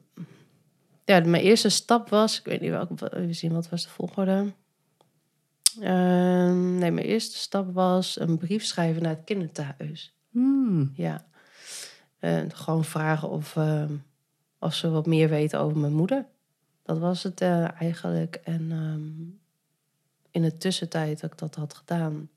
[1.06, 2.40] ja, mijn eerste stap was...
[2.40, 3.18] Ik weet niet welke...
[3.18, 4.46] Even zien, wat was de volgorde?
[5.82, 10.14] Ehm, nee, mijn eerste stap was een brief schrijven naar het kinderthuis.
[10.32, 10.92] Hmm.
[10.96, 11.26] Ja.
[12.20, 13.92] En gewoon vragen of, ehm,
[14.60, 16.26] of ze wat meer weten over mijn moeder.
[16.84, 18.40] Dat was het eh, eigenlijk.
[18.44, 19.12] En ehm,
[20.38, 22.30] in de tussentijd dat ik dat had gedaan.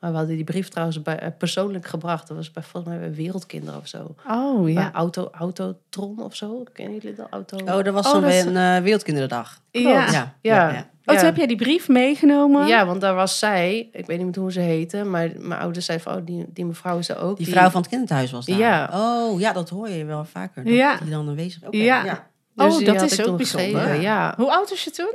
[0.00, 2.28] Maar we hadden die brief trouwens bij, eh, persoonlijk gebracht.
[2.28, 4.14] Dat was bij volgens mij bij Wereldkinderen of zo.
[4.28, 4.92] Oh Bij ja.
[4.92, 6.64] Auto, Autotron of zo.
[6.72, 7.26] Kennen jullie dat?
[7.30, 7.56] Auto...
[7.56, 9.60] Oh, dat was Oh, dat een eh, Wereldkinderdag.
[9.70, 9.80] Ja.
[9.80, 10.10] Ja, ja.
[10.10, 10.68] ja, Ja.
[10.72, 10.90] ja.
[11.04, 12.66] Oh, toen heb jij die brief meegenomen?
[12.66, 13.88] Ja, want daar was zij.
[13.92, 15.04] Ik weet niet hoe ze heette.
[15.04, 16.20] Maar mijn ouders zeiden van...
[16.20, 17.36] Oh, die, die mevrouw is er ook.
[17.36, 18.58] Die vrouw van het kinderthuis was daar.
[18.58, 18.90] Ja.
[18.92, 20.64] Oh, ja, dat hoor je wel vaker.
[20.64, 20.96] Dat Ja.
[20.96, 22.04] Die dan aanwezig Oké, Ja.
[22.04, 22.26] ja.
[22.54, 24.00] Dus oh, dat is ook bijzonder.
[24.00, 24.34] Ja.
[24.36, 25.14] Hoe oud was je toen?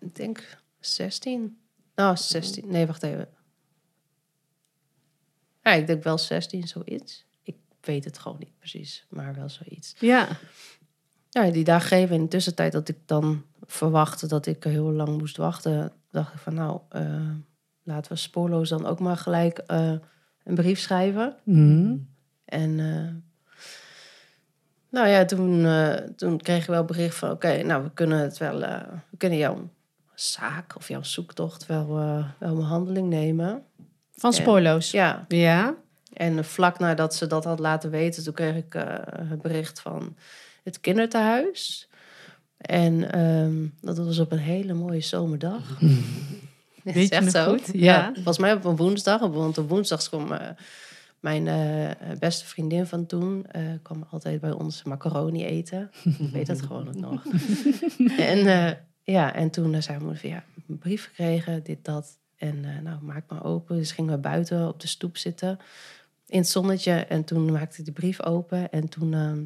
[0.00, 1.58] Ik denk 16.
[1.94, 2.70] Nou, 16.
[2.70, 3.28] Nee, wacht even.
[5.62, 7.26] Ja, ik denk wel 16, zoiets.
[7.42, 9.94] Ik weet het gewoon niet precies, maar wel zoiets.
[9.98, 10.28] Ja.
[11.30, 12.16] Ja, die dag geven.
[12.16, 16.38] In de tussentijd dat ik dan verwachtte dat ik heel lang moest wachten, dacht ik
[16.38, 17.30] van nou, eh,
[17.82, 19.94] laten we spoorloos dan ook maar gelijk eh,
[20.44, 21.36] een brief schrijven.
[21.42, 22.08] Hmm.
[22.44, 23.14] En eh,
[24.90, 25.66] nou ja, toen,
[26.16, 27.30] toen kreeg ik wel bericht van...
[27.30, 28.58] oké, nou, we kunnen het wel...
[29.10, 29.70] we kunnen jouw
[30.20, 33.62] zaak of jouw zoektocht wel, eh, wel een handeling nemen.
[34.12, 34.90] Van spoorloos.
[34.90, 35.74] Ja, Ja.
[36.12, 38.24] en vlak nadat ze dat had laten weten...
[38.24, 38.94] toen kreeg ik eh,
[39.28, 40.16] het bericht van
[40.64, 41.88] het kinderthuis.
[42.56, 45.78] En ehm, dat was op een hele mooie zomerdag.
[46.84, 47.50] Weet is je echt nog zo.
[47.50, 47.66] goed?
[47.72, 47.80] Ja.
[47.94, 48.10] Ja.
[48.14, 49.20] Volgens mij op een woensdag.
[49.20, 50.48] Want op woensdags kwam eh,
[51.20, 53.46] mijn eh, beste vriendin van toen...
[53.50, 55.90] eh, kwam altijd bij ons macaroni eten.
[56.04, 57.22] Ik weet dat gewoon ook nog.
[58.32, 58.72] en eh,
[59.12, 60.30] ja, en toen zei mijn moeder van...
[60.30, 62.18] Ja, een brief gekregen, dit, dat.
[62.36, 63.76] En eh, nou, maak maar open.
[63.76, 65.58] Dus gingen we buiten op de stoep zitten.
[66.26, 66.92] In het zonnetje.
[66.92, 68.70] En toen maakte ik die brief open.
[68.70, 69.14] En toen...
[69.14, 69.44] ehm,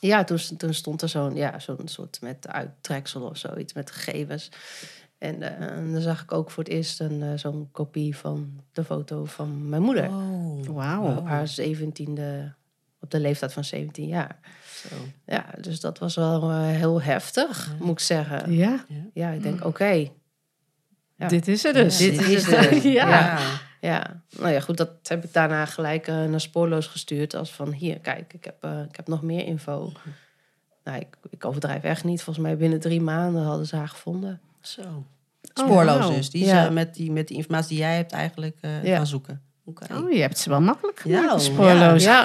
[0.00, 4.50] ja, toen, toen stond er zo'n ja, zo'n soort met uittreksel of zoiets met gegevens.
[5.18, 8.60] En, eh, en dan zag ik ook voor het eerst een, eh, zo'n kopie van
[8.72, 10.08] de foto van mijn moeder.
[10.08, 11.16] Oh, Wauw.
[11.16, 12.54] Op haar zeventiende,
[13.00, 14.38] op de leeftijd van 17 jaar.
[14.88, 14.94] zo.
[15.26, 18.52] Ja, dus dat was wel eh, heel heftig, moet ik zeggen.
[18.52, 18.84] Ja.
[19.14, 20.08] Ja, ik denk, oké.
[21.16, 21.28] Ja.
[21.28, 21.96] Dit is er dus.
[21.96, 22.82] Dit is het dus.
[22.82, 23.08] ja.
[23.08, 23.38] Ja.
[23.80, 27.34] Ja, nou ja, goed, dat heb ik daarna gelijk eh, naar Spoorloos gestuurd.
[27.34, 29.92] Als van, hier, kijk, ik heb, eh, ik heb nog meer info.
[30.84, 32.22] Nou, ik, ik overdrijf echt niet.
[32.22, 34.40] Volgens mij binnen drie maanden hadden ze haar gevonden.
[34.60, 35.04] Zo.
[35.42, 36.10] Spoorloos wauw.
[36.14, 36.30] dus.
[36.30, 36.66] Die Ja.
[36.66, 38.96] eh, met, die, met die informatie die jij hebt eigenlijk eh, Ja.
[38.96, 39.42] gaan zoeken.
[39.92, 42.02] Oh, je hebt ze wel makkelijk Ja, gemaakt, oh, spoorloos.
[42.12, 42.24] Ja,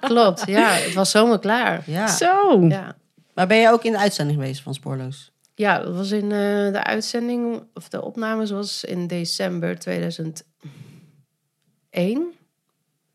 [0.00, 0.46] klopt.
[0.46, 1.82] Ja, het was zomaar klaar.
[1.86, 2.06] Ja.
[2.06, 2.60] Zo.
[2.68, 2.96] Ja.
[3.34, 5.30] Maar ben je ook in de uitzending geweest van Spoorloos?
[5.54, 10.44] Ja, dat was in eh, de uitzending, of de opnames was in december 2001.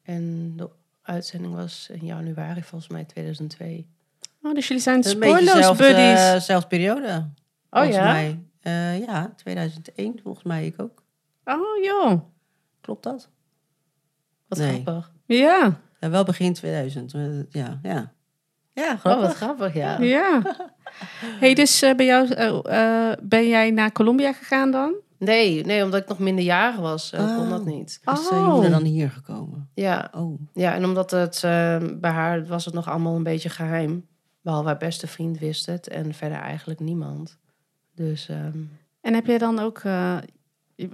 [0.04, 0.70] En de
[1.02, 3.88] uitzending was in januari volgens mij 2002.
[4.41, 6.20] Oh, dus jullie zijn spoorloos buddies.
[6.20, 7.08] eh, dezelfde periode.
[7.10, 7.26] Oh
[7.70, 8.12] volgens ja?
[8.12, 8.39] Mij.
[8.62, 11.04] Eh, ja, 2001 volgens mij ik ook.
[11.46, 12.22] Oh, joh.
[12.82, 13.30] Klopt dat?
[14.48, 14.82] Wat Nee.
[14.82, 15.12] grappig.
[15.26, 15.80] Ja.
[16.00, 17.14] Ja, wel begin 2000.
[17.14, 18.12] eh, Ja, ja.
[18.74, 19.28] Ja, Oh, grappig.
[19.28, 20.00] wat grappig, ja.
[20.02, 20.42] Ja.
[21.40, 24.94] hey, dus eh, bij jou, eh, eh, ben jij naar Colombia gegaan dan?
[25.20, 27.50] Nee, nee, omdat ik nog minderjarig was, eh, kon Oh.
[27.50, 28.00] dat niet.
[28.06, 28.46] Is Oh.
[28.46, 29.70] je moeder dan hier gekomen?
[29.74, 33.50] Ja, Oh, ja en omdat het eh, bij haar was het nog allemaal een beetje
[33.50, 34.06] geheim.
[34.42, 37.38] Behalve haar beste vriend wist het en verder eigenlijk niemand.
[37.96, 38.58] Dus ehm,
[39.02, 39.80] En heb jij dan ook...
[39.80, 40.18] eh,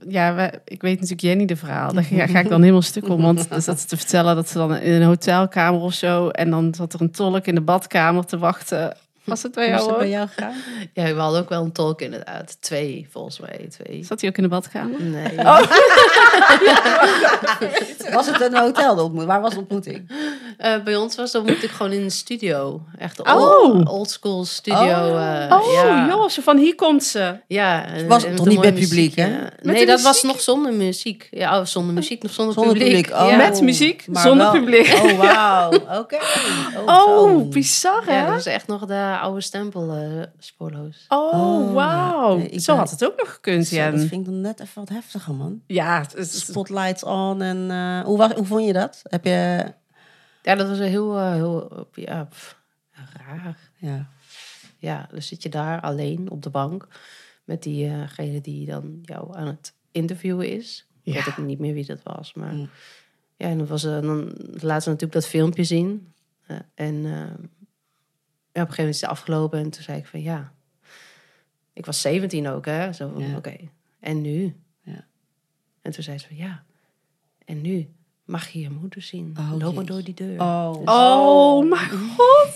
[0.08, 1.94] ja, ik weet natuurlijk Jenny de verhaal.
[1.94, 3.22] Daar ga, ga ik dan helemaal stuk om.
[3.22, 6.30] Want dan zat ze te vertellen dat ze dan in een hotelkamer of zo...
[6.30, 8.98] en dan zat er een tolk in de badkamer te wachten.
[9.24, 10.12] Was het bij jou dat bij ook?
[10.14, 10.54] jou gegaan?
[10.94, 12.58] ja, we hadden ook wel een tolk inderdaad.
[12.62, 13.68] Twee, volgens mij.
[13.70, 14.04] Twee.
[14.04, 15.02] Zat hij ook in de badkamer?
[15.02, 15.36] Nee.
[18.14, 19.32] Was het een hotel, de ontmoeting?
[19.32, 20.12] Waar was de ontmoeting?
[20.58, 22.82] Eh, bij ons was dat moet ik gewoon in de studio.
[22.98, 23.36] Echt Oh.
[23.36, 24.80] old, old school studio.
[24.82, 25.44] Oh.
[25.46, 26.08] eh, Oh, ja.
[26.08, 27.36] joh, zo van hier komt ze.
[27.48, 29.26] Ja, en- Was en toch niet met publiek, hè?
[29.28, 29.50] ja.
[29.62, 31.28] Nee, de dat was nog zonder muziek.
[31.32, 32.96] Ja, oh, zonder muziek, nog zonder, Zonder publiek.
[33.06, 33.22] publiek.
[33.22, 33.30] Oh.
[33.30, 33.36] Ja.
[33.38, 34.94] Met muziek, Maar zonder wel- publiek.
[34.94, 35.72] Oh, wauw.
[36.00, 36.18] Oké.
[36.86, 38.26] Oh, bizar Ja, hè?
[38.26, 41.06] dat was echt nog de oude stempel eh spoorloos.
[41.08, 42.38] Oh, Oh, wauw.
[42.38, 43.92] nee, ik Zo ben- had het ook nog gekund, Zo, ja.
[43.92, 45.62] dat vind ik dan net even wat heftiger, man.
[45.68, 47.72] Ja, het is- Spotlights on en...
[47.72, 49.02] eh, hoe, was, hoe vond je dat?
[49.04, 49.74] Heb je...
[50.42, 52.58] Ja, dat was een heel, eh, heel ja, pff,
[53.28, 53.58] raar.
[53.78, 54.08] Ja.
[54.78, 56.88] Ja, dan zit je daar alleen op de bank
[57.44, 60.88] met diegene die dan jou aan het interviewen is.
[61.04, 62.70] Ik weet ook niet meer wie dat was, maar Mm.
[63.38, 66.08] ja, en dan was dan laten ze natuurlijk dat filmpje zien
[66.48, 67.46] Eh, en eh,
[68.62, 70.54] een gegeven moment is het afgelopen en toen zei ik van ja,
[71.74, 73.36] ik was 17 ook hè, zo Ja.
[73.38, 73.56] oké
[74.00, 74.56] en nu?
[74.82, 75.06] Ja.
[75.82, 76.64] En toen zei ze van ja,
[77.46, 77.90] en nu
[78.26, 80.42] mag je je moeder zien, Oh, loop maar door die deur.
[80.42, 80.82] Oh.
[80.86, 82.56] Oh, mijn god.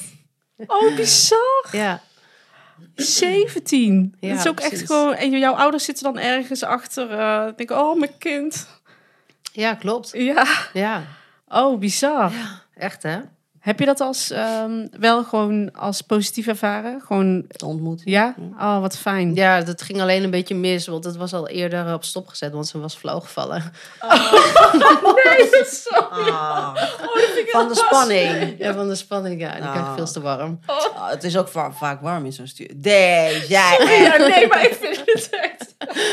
[0.67, 1.67] Oh, bizar.
[1.71, 2.01] Ja,
[2.95, 4.15] 17.
[4.19, 5.13] Ja, dat is ook echt gewoon...
[5.15, 7.11] En jouw ouders zitten dan ergens achter.
[7.11, 8.67] eh denken, oh, mijn kind.
[9.51, 10.11] ja, klopt.
[10.13, 10.45] Ja.
[10.73, 11.03] Ja,
[11.47, 12.31] Oh, bizar.
[12.75, 13.19] echt hè?
[13.67, 17.01] Heb je dat als ehm, wel gewoon als positief ervaren?
[17.05, 18.09] Gewoon, De ontmoeting.
[18.09, 18.35] ja?
[18.59, 19.35] Oh, wat fijn.
[19.35, 22.53] Ja, dat ging alleen een beetje mis, want het was al eerder op stop gezet,
[22.53, 23.63] want ze was flauw gevallen.
[25.89, 26.75] Ah.
[27.51, 28.55] Van de spanning.
[28.57, 29.71] Ja, van de spanning, ja, die Ah.
[29.71, 30.59] krijg ik veel te warm.
[30.65, 32.69] Ah, het is ook va- vaak warm in zo'n stuur.
[32.81, 33.77] Nee, jij.
[34.03, 35.46] Ja, nee, maar ik vind het echt...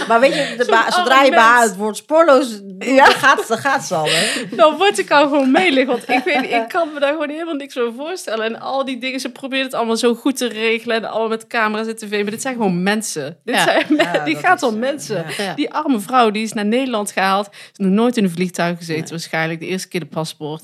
[0.08, 1.68] Maar weet je, de ba- Zo'n zodra je arrogant.
[1.68, 4.56] het woord spoorloos doet, dan gaat, dan gaat ze al, hè?
[4.56, 5.86] Dan word ik al gewoon melig.
[5.86, 8.44] Want ik, weet, ik kan me daar gewoon helemaal niks over voorstellen.
[8.44, 10.96] En al die dingen, ze proberen het allemaal zo goed te regelen.
[10.96, 12.22] En allemaal met camera's en tv.
[12.22, 13.36] Maar dit zijn gewoon mensen.
[13.44, 13.62] Dit Ja.
[13.64, 15.24] zijn, Ja, die dat gaat is, om eh, mensen.
[15.36, 15.44] ja.
[15.44, 15.54] Ja.
[15.54, 17.48] Die arme vrouw, die is naar Nederland gehaald.
[17.52, 19.60] Is nog nooit in een vliegtuig gezeten waarschijnlijk.
[19.60, 20.62] De eerste keer de paspoort.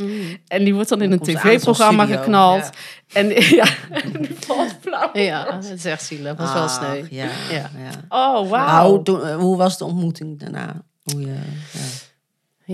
[0.48, 2.62] En die wordt dan in een tv-programma geknald.
[2.64, 2.70] ja.
[3.12, 5.10] En ja, en die valt flauw.
[5.12, 7.02] Ja, het is echt zielig, dat was wel sneu.
[7.10, 7.70] Ja, Ja.
[7.78, 7.90] ja.
[8.08, 9.02] Oh, wauw.
[9.12, 10.82] Toen- eh, hoe was de ontmoeting daarna?
[11.02, 11.38] Hoe je,
[11.72, 11.84] ja.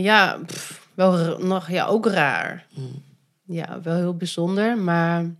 [0.00, 2.66] Ja, pff, wel nog, ja, ook raar.
[2.74, 3.02] Mm.
[3.44, 5.30] Ja, wel heel bijzonder, maar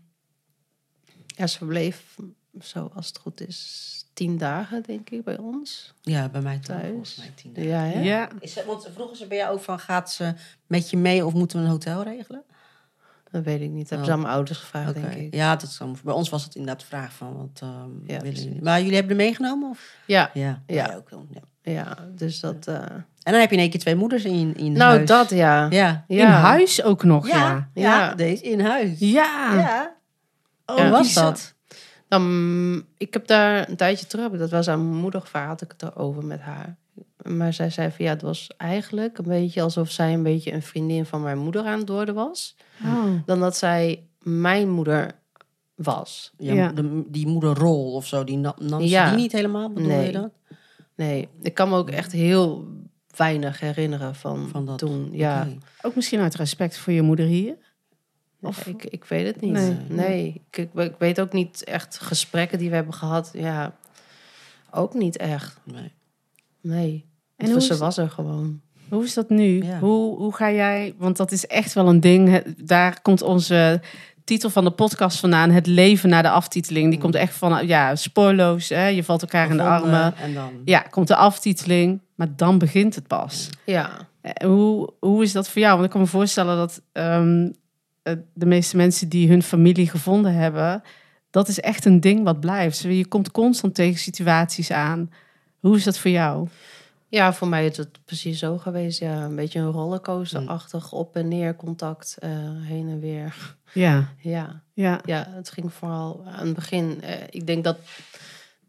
[1.26, 2.16] ja, ze bleef
[2.60, 5.94] zo, als het goed is, tien dagen, denk ik, bij ons.
[6.02, 6.88] ja, bij mij Thuis.
[6.90, 7.70] Volgens mij tien dagen.
[7.70, 8.00] Ja, hè?
[8.00, 10.34] Ja, Is ze, want vroegen ze bij jou ook van, gaat ze
[10.66, 12.42] met je mee of moeten we een hotel regelen?
[13.36, 13.88] Dat weet ik niet.
[13.88, 14.04] Dat hebben Oh.
[14.06, 15.34] ze aan mijn ouders gevraagd, denk ik.
[15.34, 18.20] Ja, dat is dan, bij ons was het inderdaad de vraag van, wat ehm, Ja,
[18.20, 18.62] willen jullie?
[18.62, 19.70] Maar jullie hebben er meegenomen?
[19.70, 19.94] Of?
[20.06, 20.94] Ja, Ja, Ja.
[20.96, 21.72] ook wel, ja.
[21.72, 22.66] ja, dus dat...
[22.66, 22.74] eh,
[23.22, 25.08] En dan heb je in één keer twee moeders in, in nou, huis.
[25.08, 25.66] dat ja.
[25.70, 26.04] Ja.
[26.08, 27.68] in huis ook nog, ja.
[27.74, 28.98] Ja, deze in huis.
[28.98, 29.54] Ja.
[29.54, 29.94] Ja.
[30.66, 30.82] Oh, Ja.
[30.82, 31.54] hoe was dat?
[32.08, 35.62] Dan, ik heb daar een tijdje terug, dat wel eens aan mijn moeder gevraagd, had
[35.62, 36.76] ik het erover met haar.
[37.28, 40.62] Maar zij zei van ja, het was eigenlijk een beetje alsof zij een beetje een
[40.62, 42.56] vriendin van mijn moeder aan het worden was.
[42.84, 43.04] Oh.
[43.26, 45.10] Dan dat zij mijn moeder
[45.74, 46.32] was.
[46.38, 46.72] Ja, Ja.
[46.72, 49.08] de- die moederrol of zo, die nam, Ja.
[49.10, 50.06] die niet helemaal, bedoel Nee.
[50.06, 50.30] je dat?
[50.94, 52.64] Nee, ik kan me ook echt heel
[53.16, 54.78] weinig herinneren van, Van dat.
[54.78, 55.08] toen.
[55.12, 55.48] Ja.
[55.82, 57.56] Ook misschien uit respect voor je moeder hier.
[58.40, 59.52] of, ik, ik weet het niet.
[59.52, 59.76] Nee.
[59.88, 63.30] Nee, Ik, ik, ik weet ook niet echt gesprekken die we hebben gehad.
[63.32, 63.76] Ja,
[64.70, 65.60] ook niet echt.
[65.64, 65.92] Nee.
[66.60, 67.04] Nee.
[67.36, 68.60] En hoe ze was er gewoon.
[68.88, 69.64] Hoe is dat nu?
[69.64, 69.78] Ja.
[69.78, 72.44] Hoe, hoe ga jij, want dat is echt wel een ding.
[72.64, 73.80] Daar komt onze
[74.24, 75.50] titel van de podcast vandaan.
[75.50, 76.90] Het leven na de aftiteling.
[76.90, 78.68] Die komt echt van, ja, spoorloos.
[78.68, 78.86] Hè?
[78.86, 80.16] Je valt elkaar in de armen.
[80.16, 80.50] En dan...
[80.64, 82.00] Ja, komt de aftiteling.
[82.14, 83.50] Maar dan begint het pas.
[83.64, 83.90] Ja.
[84.20, 85.72] Eh, Hoe, hoe is dat voor jou?
[85.72, 87.50] Want ik kan me voorstellen dat ehm,
[88.02, 90.82] eh, de meeste mensen die hun familie gevonden hebben...
[91.30, 92.80] dat is echt een ding wat blijft.
[92.80, 95.10] Je komt constant tegen situaties aan.
[95.60, 96.48] Hoe is dat voor jou?
[97.08, 98.98] Ja, voor mij is het precies zo geweest.
[98.98, 103.54] Ja, een beetje een rollercoaster-achtig op en neer contact, eh, heen en weer.
[103.74, 105.00] Ja, Ja, ja.
[105.04, 107.02] ja, het ging vooral aan het begin.
[107.02, 107.78] eh, ik denk dat,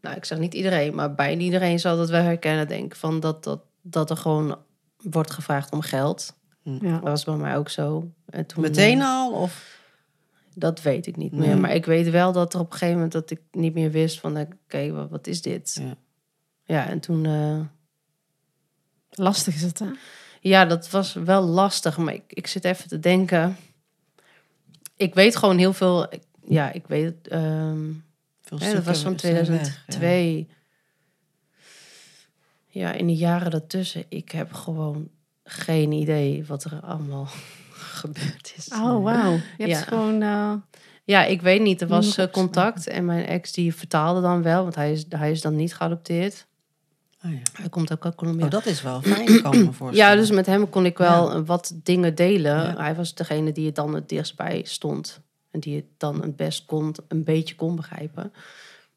[0.00, 2.68] nou, ik zeg niet iedereen, maar bijna iedereen zal dat wel herkennen.
[2.68, 4.58] Denk ik, van dat, dat, dat er gewoon
[4.96, 6.36] wordt gevraagd om geld.
[6.62, 6.92] ja.
[6.92, 8.10] Dat was bij mij ook zo.
[8.26, 9.32] En toen, Meteen eh, al?
[9.32, 9.76] Of...
[10.54, 11.48] Dat weet ik niet Nee.
[11.48, 11.58] meer.
[11.58, 14.20] Maar ik weet wel dat er op een gegeven moment dat ik niet meer wist
[14.20, 15.80] van, oké, wat, wat is dit?
[15.82, 15.94] Ja.
[16.64, 17.26] Ja, en toen.
[17.26, 17.60] eh,
[19.10, 19.86] Lastig is het, hè?
[20.40, 23.56] Ja, dat was wel lastig, maar ik, ik zit even te denken.
[24.96, 26.12] Ik weet gewoon heel veel.
[26.12, 27.28] ik- Ja, ik weet het.
[27.28, 27.84] ehm,
[28.42, 29.72] Veel dat was van stukken zijn weg, ja.
[29.92, 30.48] 2002.
[32.68, 32.92] Ja.
[32.92, 34.04] in de jaren daartussen.
[34.08, 35.08] Ik heb gewoon
[35.44, 37.28] geen idee wat er allemaal
[38.00, 38.68] gebeurd is.
[38.68, 39.32] Oh, wauw.
[39.32, 39.80] Je hebt Ja.
[39.80, 40.22] gewoon...
[40.22, 40.52] eh,
[41.04, 41.80] Ja, ik weet niet.
[41.80, 45.30] Er was eh, contact en mijn ex die vertaalde dan wel, want hij is, hij
[45.30, 46.46] is dan niet geadopteerd.
[47.28, 47.40] Oh, ja.
[47.52, 48.44] Hij komt ook uit Colombia.
[48.44, 49.94] oh, dat is wel fijn, kan me voorstellen.
[50.12, 51.42] Ja, dus met hem kon ik wel Ja.
[51.42, 52.56] wat dingen delen.
[52.56, 52.76] Ja.
[52.76, 55.20] Hij was degene die het dan het dichtst bij stond.
[55.50, 58.32] En die het dan het best kon, een beetje kon begrijpen.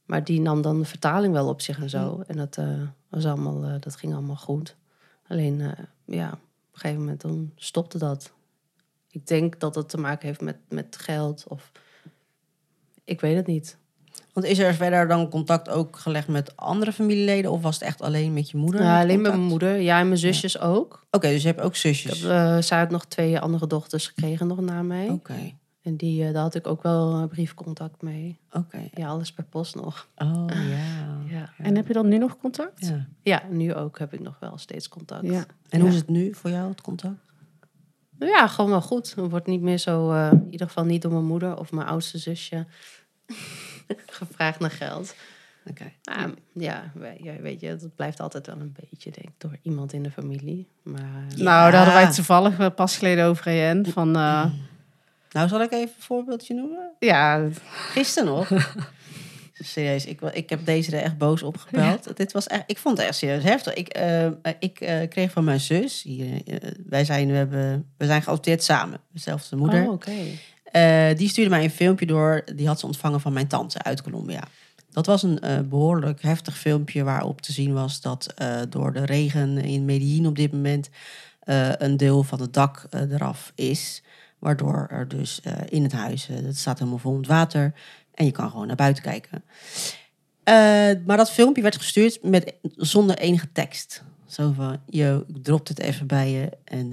[0.05, 2.23] Maar die nam dan de vertaling wel op zich en zo.
[2.27, 4.75] En dat, eh, was allemaal, eh, dat ging allemaal goed.
[5.27, 6.39] Alleen, eh, ja, op
[6.73, 8.31] een gegeven moment dan stopte dat.
[9.09, 11.71] Ik denk dat het te maken heeft met, met geld of...
[13.03, 13.77] Ik weet het niet.
[14.33, 17.51] Want is er verder dan contact ook gelegd met andere familieleden?
[17.51, 18.81] Of was het echt alleen met je moeder?
[18.81, 19.75] Ja, alleen met mijn moeder.
[19.79, 21.05] Ja, en mijn zusjes ook.
[21.11, 22.21] Oké, dus je hebt ook Ik zusjes.
[22.21, 25.09] heb, eh, zij had nog twee andere dochters gekregen nog na mij.
[25.09, 28.39] Oké, En die, eh, daar had ik ook wel eh, briefcontact mee.
[28.51, 28.89] oké.
[28.93, 30.07] Ja, alles per post nog.
[30.15, 31.17] Oh, ja.
[31.29, 31.49] Ja.
[31.57, 32.85] En heb je dan nu nog contact?
[32.87, 33.07] ja.
[33.23, 35.25] ja, nu ook heb ik nog wel steeds contact.
[35.25, 35.45] Ja.
[35.69, 37.19] En hoe is het nu voor jou, het contact?
[38.17, 39.15] Nou ja, gewoon wel goed.
[39.15, 41.87] Het wordt niet meer zo, eh, in ieder geval niet door mijn moeder of mijn
[41.87, 42.65] oudste zusje,
[44.19, 45.15] gevraagd naar geld.
[45.69, 45.91] Oké.
[46.53, 49.93] Ja, we- ja, weet je, dat blijft altijd wel een beetje, denk ik, door iemand
[49.93, 50.67] in de familie.
[50.83, 51.01] Maar
[51.35, 51.35] Nou,
[51.71, 53.85] daar hadden wij het toevallig pas geleden over, EN.
[53.91, 54.45] Van, eh,
[55.31, 56.91] Nou, zal ik even een voorbeeldje noemen?
[56.99, 57.47] ja,
[57.91, 58.49] Gisteren nog.
[59.53, 62.17] Serieus, ik, ik heb deze er echt boos op gebeld.
[62.17, 63.73] Dit was echt, ik vond het echt serieus heftig.
[63.73, 64.27] Ik, eh,
[64.59, 66.41] ik eh, kreeg van mijn zus, hier,
[66.85, 69.83] wij zijn, we, hebben, we zijn geadopteerd samen, dezelfde moeder.
[69.83, 70.11] Oh, oké.
[70.71, 72.43] Eh, die stuurde mij een filmpje door.
[72.55, 74.43] Die had ze ontvangen van mijn tante uit Colombia.
[74.89, 79.05] Dat was een eh, behoorlijk heftig filmpje waarop te zien was dat eh, door de
[79.05, 80.89] regen in Medellin op dit moment
[81.77, 84.03] een deel van het dak eraf is.
[84.39, 87.73] Waardoor er dus in het huis, het staat helemaal vol met water
[88.13, 89.43] en je kan gewoon naar buiten kijken.
[91.05, 94.03] Maar dat filmpje werd gestuurd met, zonder enige tekst.
[94.27, 96.89] Zo van, ik drop het even bij je en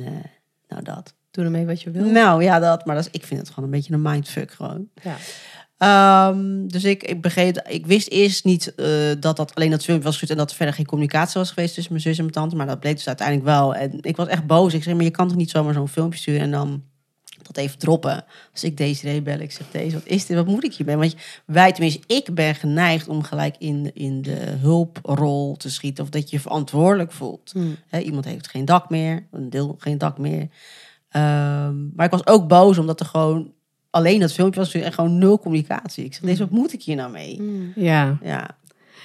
[0.69, 1.18] nou dat.
[1.39, 2.05] Doe ermee wat je wil.
[2.05, 2.85] Nou ja, dat.
[2.85, 4.89] Maar dat is, ik vind het gewoon een beetje een mindfuck gewoon.
[5.03, 5.17] Ja.
[5.79, 8.87] Ehm, dus ik, ik begreep, ik wist eerst niet eh,
[9.21, 11.75] dat dat alleen dat filmpje was gestuurd en dat er verder geen communicatie was geweest
[11.75, 12.57] tussen mijn zus en mijn tante.
[12.57, 13.75] Maar dat bleek dus uiteindelijk wel.
[13.75, 14.75] En ik was echt boos.
[14.75, 16.83] Ik zeg, maar je kan toch niet zomaar zo'n filmpje sturen en dan
[17.43, 18.25] dat even droppen.
[18.53, 20.37] Als ik deze bel, ik zeg deze, wat is dit?
[20.37, 20.97] Wat moet ik hiermee?
[20.97, 26.11] Want wij, tenminste, ik ben geneigd om gelijk in, in de hulprol te schieten of
[26.11, 27.51] dat je je verantwoordelijk voelt.
[27.53, 27.69] Hm.
[27.89, 30.49] Hè, iemand heeft geen dak meer, een deel geen dak meer.
[31.09, 33.53] Ehm, maar ik was ook boos omdat er gewoon
[33.91, 36.05] alleen dat filmpje was en gewoon nul communicatie.
[36.05, 37.37] Ik zeg, deze, wat moet ik hier nou mee?
[37.37, 37.81] Hm.
[37.81, 38.19] ja.
[38.23, 38.57] Ja, dat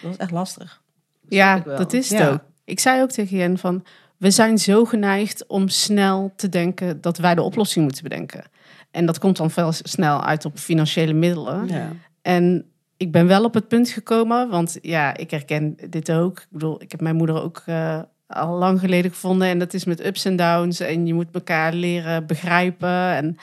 [0.02, 0.82] was echt lastig.
[1.30, 2.30] ja dat is het Ja.
[2.30, 2.39] ook.
[2.66, 3.84] Ik zei ook tegen Jen van,
[4.18, 8.44] we zijn zo geneigd om snel te denken dat wij de oplossing moeten bedenken.
[8.92, 11.68] En dat komt dan veel snel uit op financiële middelen.
[11.68, 11.92] Ja.
[12.22, 12.66] En
[12.98, 16.39] ik ben wel op het punt gekomen, want ja, ik herken dit ook.
[16.39, 18.00] Ik bedoel, ik heb mijn moeder ook eh,
[18.34, 19.48] al lang geleden gevonden.
[19.48, 20.80] En dat is met ups en downs.
[20.80, 23.15] En je moet elkaar leren begrijpen.
[23.15, 23.38] En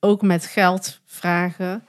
[0.00, 1.84] ook met geld vragen.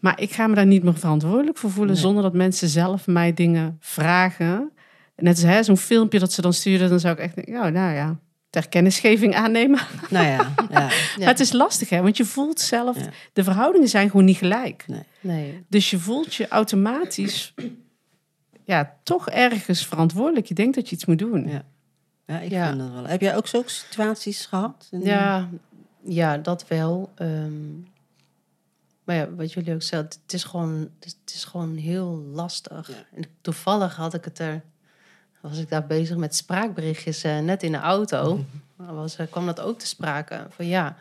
[0.00, 1.94] Maar ik ga me daar niet meer verantwoordelijk voor voelen...
[1.94, 2.02] Nee.
[2.02, 4.70] zonder dat mensen zelf mij dingen vragen.
[5.16, 6.88] Net als zo'n filmpje dat ze dan sturen...
[6.88, 8.18] dan zou ik echt denken, ja, nou ja,
[8.50, 9.80] ter kennisgeving aannemen.
[10.10, 10.78] Nou ja, ja.
[10.78, 10.88] Ja.
[11.18, 12.02] Maar het is lastig, hè?
[12.02, 12.98] Want je voelt zelf...
[12.98, 13.08] Ja.
[13.32, 14.84] de verhoudingen zijn gewoon niet gelijk.
[15.20, 15.64] Nee.
[15.68, 17.54] Dus je voelt je automatisch
[18.64, 20.46] ja, toch ergens verantwoordelijk.
[20.46, 21.48] Je denkt dat je iets moet doen.
[21.48, 21.64] Ja.
[22.30, 22.68] Ja ik Ja.
[22.68, 23.06] vind dat wel.
[23.06, 24.88] Heb jij ook zulke situaties gehad?
[24.90, 25.48] Ja,
[26.02, 27.10] ja, dat wel.
[27.14, 27.72] Ehm,
[29.04, 32.88] maar ja, wat jullie ook zeiden, het is gewoon, het is gewoon heel lastig.
[32.88, 33.04] Ja.
[33.16, 34.62] En toevallig had ik het er,
[35.40, 38.44] was ik daar bezig met spraakberichtjes eh, net in de auto.
[38.76, 40.46] Was, eh, kwam dat ook te sprake.
[40.50, 40.96] Van ja,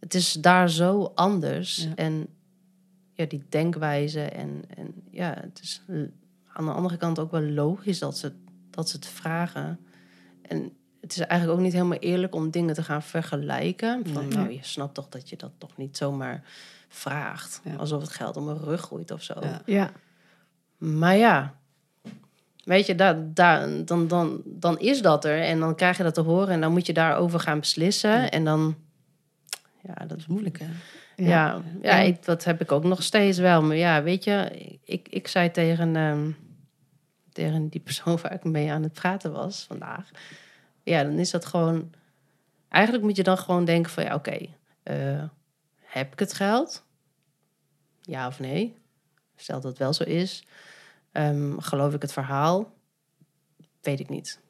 [0.00, 1.76] het is daar zo anders.
[1.76, 1.94] Ja.
[1.94, 2.26] En
[3.12, 5.82] ja, die denkwijze en, en ja, het is
[6.52, 8.32] aan de andere kant ook wel logisch dat ze,
[8.70, 9.78] dat ze het vragen.
[10.48, 14.02] En het is eigenlijk ook niet helemaal eerlijk om dingen te gaan vergelijken.
[14.12, 14.36] Van, Nee.
[14.36, 16.42] nou, je snapt toch dat je dat toch niet zomaar
[16.88, 17.60] vraagt.
[17.64, 17.74] Ja.
[17.74, 19.34] Alsof het geld om een rug groeit of zo.
[19.40, 19.60] Ja.
[19.66, 19.90] Ja,
[20.76, 21.54] Maar ja,
[22.64, 25.40] weet je, daar, daar, dan, dan, dan is dat er.
[25.42, 28.30] En dan krijg je dat te horen en dan moet je daarover gaan beslissen.
[28.30, 28.76] En dan,
[29.82, 30.66] ja, dat is moeilijk, hè?
[31.16, 31.98] ja, ja, Ja.
[31.98, 33.62] ik, dat heb ik ook nog steeds wel.
[33.62, 34.50] Maar ja, weet je,
[34.84, 36.30] ik, ik zei tegen, ehm,
[37.36, 40.10] tegen die persoon waar ik mee aan het praten was vandaag.
[40.82, 41.92] Ja, dan is dat gewoon...
[42.68, 44.38] Eigenlijk moet je dan gewoon denken van, ja, oké,
[44.82, 45.24] eh,
[45.80, 46.84] heb ik het geld?
[48.00, 48.74] Ja of nee?
[49.36, 50.44] Stel dat het wel zo is.
[51.12, 52.72] Ehm, geloof ik het verhaal?
[53.80, 54.40] Weet ik niet.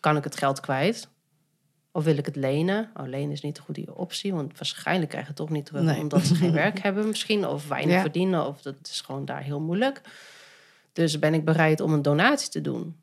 [0.00, 1.08] Kan ik het geld kwijt?
[1.92, 2.90] Of wil ik het lenen?
[2.94, 5.82] Oh, lenen is niet de goede optie, want waarschijnlijk krijg je het toch niet terug
[5.82, 6.00] Nee.
[6.00, 8.00] omdat ze geen werk hebben misschien, of weinig Ja.
[8.00, 10.00] verdienen, of dat is gewoon daar heel moeilijk.
[10.92, 12.96] Dus ben ik bereid om een donatie te doen?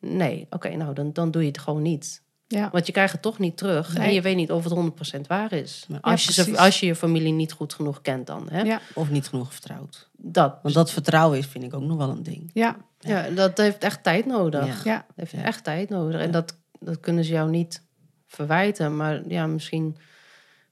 [0.00, 2.24] Nee, oké, nou dan, dan doe je het gewoon niet.
[2.48, 2.68] Ja.
[2.72, 3.96] Want je krijgt het toch niet terug.
[3.96, 5.84] En je weet niet of het 100% waar is.
[5.88, 8.48] Ja, als, je ze, als je je familie niet goed genoeg kent dan.
[8.50, 8.60] Hè?
[8.60, 8.80] Ja.
[8.94, 10.10] Of niet genoeg vertrouwd.
[10.12, 10.58] Dat.
[10.62, 12.50] Want dat vertrouwen is, vind ik ook nog wel een ding.
[12.52, 12.76] Ja.
[12.98, 14.84] Ja, dat heeft echt tijd nodig.
[14.84, 14.92] Ja.
[14.92, 15.06] Ja.
[15.14, 16.20] Dat heeft echt tijd nodig.
[16.20, 17.82] En dat, dat kunnen ze jou niet
[18.26, 18.96] verwijten.
[18.96, 19.96] Maar ja, misschien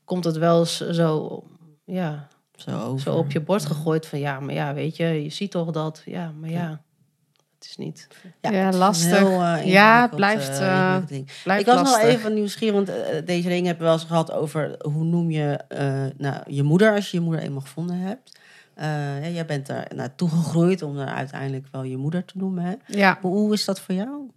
[0.05, 1.43] komt het wel eens zo,
[1.85, 3.01] ja, Zo, over.
[3.01, 4.19] zo op je bord gegooid van...
[4.19, 6.03] Ja, maar ja, weet je, je ziet toch dat.
[6.05, 6.83] Ja, maar ja,
[7.55, 8.09] het is niet...
[8.41, 9.19] Ja, het is een lastig.
[9.19, 10.97] heel, eh, Ja, blijft, eh.
[11.45, 12.03] Blijft ik was lastig.
[12.03, 15.57] nog even nieuwsgierig, want deze ring hebben we wel eens gehad over hoe noem je
[15.69, 18.39] eh, nou, je moeder als je je moeder eenmaal gevonden hebt.
[18.75, 22.65] Eh, ja, jij bent daar naartoe gegroeid om er uiteindelijk wel je moeder te noemen.
[22.65, 22.75] Hè?
[22.87, 23.19] Ja.
[23.21, 24.31] Hoe, hoe is dat voor jou?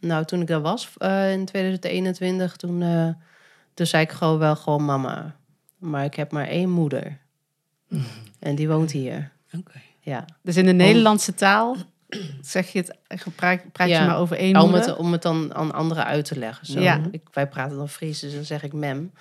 [0.00, 3.08] Nou, toen ik daar was eh, in 2021, toen, eh,
[3.74, 5.36] toen zei ik gewoon wel gewoon mama.
[5.80, 7.18] Maar ik heb maar één moeder.
[8.38, 9.32] En die woont hier.
[9.58, 9.80] Oké.
[10.00, 10.24] Ja.
[10.42, 11.76] Dus in de Nederlandse taal
[12.40, 14.88] zeg je het, praat, praat je maar over één om, moeder.
[14.88, 16.66] het, om het dan aan anderen uit te leggen.
[16.66, 16.80] Zo.
[16.80, 17.00] Ja.
[17.10, 19.12] Ik, wij praten dan Fries, dus dan zeg ik mem.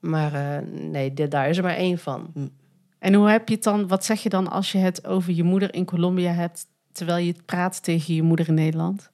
[0.00, 2.50] Maar eh, nee, dit, daar is er maar één van.
[2.98, 5.42] En hoe heb je het dan, wat zeg je dan als je het over je
[5.42, 9.10] moeder in Colombia hebt, terwijl je het praat tegen je moeder in Nederland?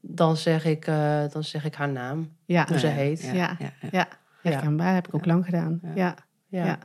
[0.00, 3.22] Dan zeg ik, eh, dan zeg ik haar naam, Ja, hoe ze Ja, heet.
[3.22, 4.08] ja, ja, ja.
[4.46, 4.52] Ja.
[4.52, 4.94] herkenbaar.
[4.94, 5.80] Heb ik ook lang gedaan.
[5.94, 6.14] Ja.
[6.48, 6.78] Ja.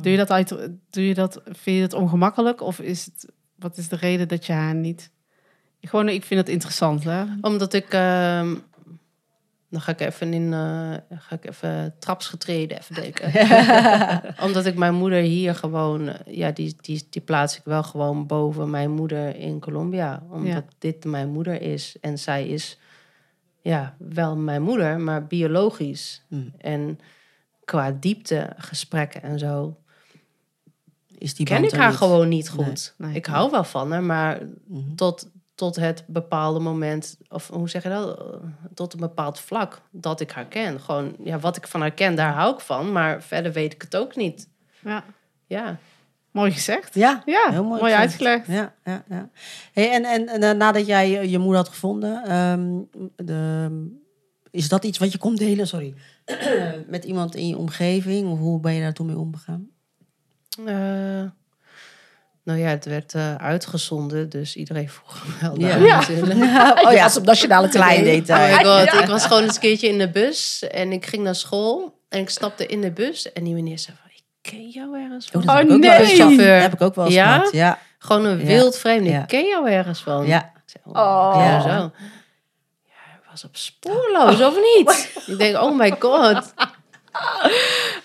[0.00, 0.48] Doe je dat uit,
[0.90, 4.46] doe je dat, vind je het ongemakkelijk of is het, wat is de reden dat
[4.46, 5.10] je haar niet...
[5.80, 7.24] Gewoon, ik vind het interessant, hè?
[7.40, 8.54] Omdat ik, ehm,
[9.70, 13.32] dan ga ik even in, eh, ga ik even trapsgetreden even denken.
[14.46, 18.70] Omdat ik mijn moeder hier gewoon, ja, die, die, die plaats ik wel gewoon boven
[18.70, 20.22] mijn moeder in Colombia.
[20.30, 20.64] Omdat Ja.
[20.78, 21.96] dit mijn moeder is.
[22.00, 22.78] En zij is,
[23.68, 26.24] ja, wel mijn moeder, maar biologisch.
[26.28, 26.52] Hmm.
[26.58, 26.98] En
[27.64, 29.76] qua diepte, gesprekken en zo,
[31.18, 31.96] Is die ken ik haar niet?
[31.96, 32.94] gewoon niet goed.
[32.98, 33.14] Nee.
[33.14, 34.94] Ik hou wel van haar, maar Mhm.
[34.94, 38.24] tot, tot het bepaalde moment, of hoe zeg je dat?
[38.74, 40.80] Tot een bepaald vlak dat ik haar ken.
[40.80, 43.82] Gewoon, ja, wat ik van haar ken, daar hou ik van, maar verder weet ik
[43.82, 44.48] het ook niet.
[44.84, 45.04] Ja.
[45.46, 45.76] Ja.
[46.38, 46.94] Mooi gezegd.
[46.94, 48.46] Ja, Ja, heel mooi, uitgelegd.
[48.46, 49.28] Ja, ja, ja.
[49.72, 52.68] Hey, en, en, en, eh, nadat jij je- je moeder had gevonden, ehm,
[53.16, 53.68] de,
[54.50, 55.94] is dat iets wat je kon delen, sorry,
[56.86, 58.30] met iemand in je omgeving?
[58.30, 59.68] Of hoe ben je daar toen mee omgegaan?
[60.66, 61.30] Eh,
[62.44, 65.66] nou ja, het werd eh, uitgezonden, dus iedereen vroeg wel Ja.
[65.68, 65.98] naar Ja.
[66.00, 66.34] natuurlijk.
[66.86, 68.56] oh ja, op nationale klein Oh detail.
[68.56, 71.34] my god, ik was gewoon eens een keertje in de bus en ik ging naar
[71.34, 73.96] school en ik stapte in de bus en die meneer zei
[74.50, 75.40] ken jou ergens van.
[75.40, 76.16] Oh, dat heb Oh, ik ook wel eens nee.
[76.16, 76.36] gehad.
[76.38, 77.32] Dat heb ik ook wel eens Ja?
[77.36, 77.52] gehad.
[77.52, 79.20] Ja, Gewoon een wild vreemde, Ja.
[79.22, 80.26] ik ken jou ergens van.
[80.26, 80.38] ja.
[80.66, 81.34] Ik zei, oh, Oh.
[81.44, 81.68] ja, zo.
[81.68, 81.90] Ja,
[82.84, 85.10] hij was op spoorloos, of niet?
[85.32, 86.54] Ik denk, oh my god.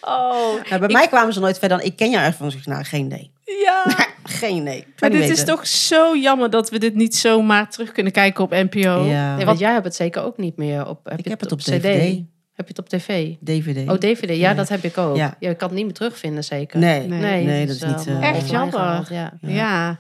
[0.02, 2.52] Oh, Nou, bij mij kwamen ze nooit verder dan, ik ken jou echt van.
[2.52, 3.32] Zeg, nou, geen idee.
[3.64, 3.84] ja.
[4.24, 4.78] geen idee.
[4.78, 8.44] Ik Maar dit is toch zo jammer dat we dit niet zomaar terug kunnen kijken
[8.44, 9.04] op NPO.
[9.04, 11.00] Ja, Nee, want jij hebt het zeker ook niet meer op.
[11.04, 11.66] Heb ik je heb het op CD?
[11.66, 12.22] DVD.
[12.54, 13.34] Heb je het op tv?
[13.44, 13.90] DVD.
[13.90, 14.30] Oh, DVD.
[14.30, 14.54] Ja, Ja.
[14.54, 15.16] dat heb ik ook.
[15.16, 15.36] Ja.
[15.40, 15.50] Ja.
[15.50, 16.80] ik kan het niet meer terugvinden, zeker.
[16.80, 17.46] Nee, Nee.
[17.46, 18.08] nee, het dat is niet...
[18.08, 19.06] allemaal eh, Echt jammer.
[19.10, 19.34] Ja.
[19.42, 19.98] Ja.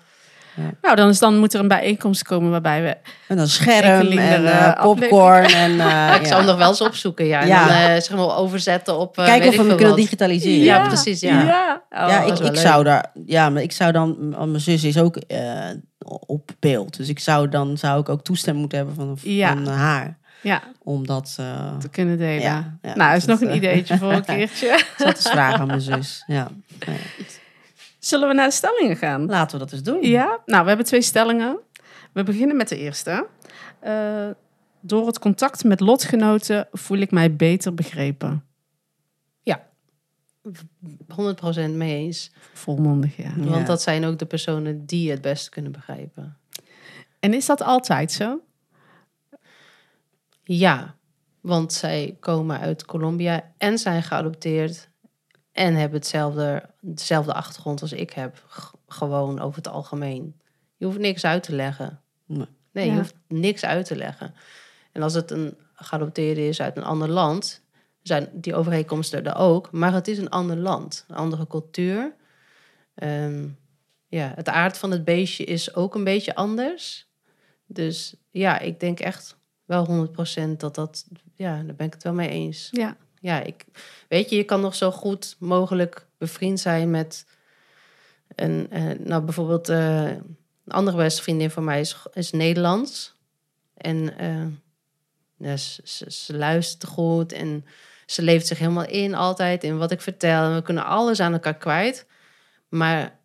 [0.56, 0.72] Ja.
[0.82, 2.97] Nou, dan, is, dan moet er een bijeenkomst komen waarbij we...
[3.28, 5.45] En dan scherm en eh, eh, popcorn.
[5.45, 7.41] En, eh, Ik zou hem nog wel eens opzoeken, ja.
[7.41, 7.68] En Ja.
[7.68, 9.18] dan eh, zeg maar overzetten op.
[9.18, 10.64] eh, Kijken of we hem kunnen digitaliseren.
[10.64, 11.41] Ja, precies, ja.
[11.43, 11.82] ja.
[11.89, 12.58] Oh, ja, ik, ik leuk.
[12.58, 15.70] zou daar, ja, maar ik zou dan, mijn zus is ook eh,
[16.26, 19.49] op beeld, dus ik zou dan zou ik ook toestemming moeten hebben van, Ja.
[19.54, 22.41] van haar, ja, om dat eh, te kunnen delen.
[22.41, 24.85] Ja, ja, nou, is dat, nog een eh, ideetje voor een keertje.
[24.97, 26.23] dat is vragen aan mijn zus.
[26.27, 26.51] Ja.
[26.79, 26.93] Ja.
[27.99, 29.25] Zullen we naar de stellingen gaan?
[29.25, 30.01] Laten we dat eens doen.
[30.01, 31.59] Ja, nou, we hebben twee stellingen.
[32.13, 33.27] We beginnen met de eerste.
[33.79, 34.27] Eh,
[34.81, 38.43] door het contact met lotgenoten voel ik mij beter begrepen.
[41.07, 42.31] 100% mee eens.
[42.53, 43.33] Volmondig, ja.
[43.37, 43.43] Ja.
[43.43, 46.37] Want dat zijn ook de personen die het best kunnen begrijpen.
[47.19, 48.39] En is dat altijd zo?
[50.43, 50.95] Ja,
[51.41, 54.89] want zij komen uit Colombia en zijn geadopteerd.
[55.51, 58.43] En hebben hetzelfde, dezelfde achtergrond als ik heb.
[58.49, 60.41] G- gewoon over het algemeen.
[60.77, 62.01] Je hoeft niks uit te leggen.
[62.25, 62.47] Nee.
[62.71, 62.91] Nee, Ja.
[62.91, 64.33] je hoeft niks uit te leggen.
[64.91, 67.61] En als het een geadopteerde is uit een ander land,
[68.01, 69.71] zijn die overeenkomsten er ook.
[69.71, 72.15] Maar het is een ander land, een andere cultuur.
[72.95, 73.47] Ehm,
[74.07, 77.07] ja, het aard van het beestje is ook een beetje anders.
[77.65, 79.37] Dus ja, ik denk echt
[79.74, 80.07] wel
[80.55, 81.05] 100% dat dat,
[81.36, 82.67] ja, daar ben ik het wel mee eens.
[82.71, 82.97] Ja.
[83.19, 83.65] Ja, ik,
[84.07, 87.26] weet je, je kan nog zo goed mogelijk bevriend zijn met
[88.36, 93.15] een, eh, nou bijvoorbeeld, eh, een andere beste vriendin van mij is, is Nederlands.
[93.74, 94.13] En
[95.38, 97.65] ja, ze, ze, ze luistert goed en
[98.05, 100.43] ze leeft zich helemaal in altijd in wat ik vertel.
[100.43, 102.05] En we kunnen alles aan elkaar kwijt.
[102.69, 103.19] Maar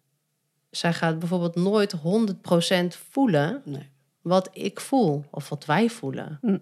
[0.70, 3.88] zij gaat bijvoorbeeld nooit 100% voelen Nee.
[4.28, 6.38] Wat ik voel of wat wij voelen.
[6.40, 6.58] Hm.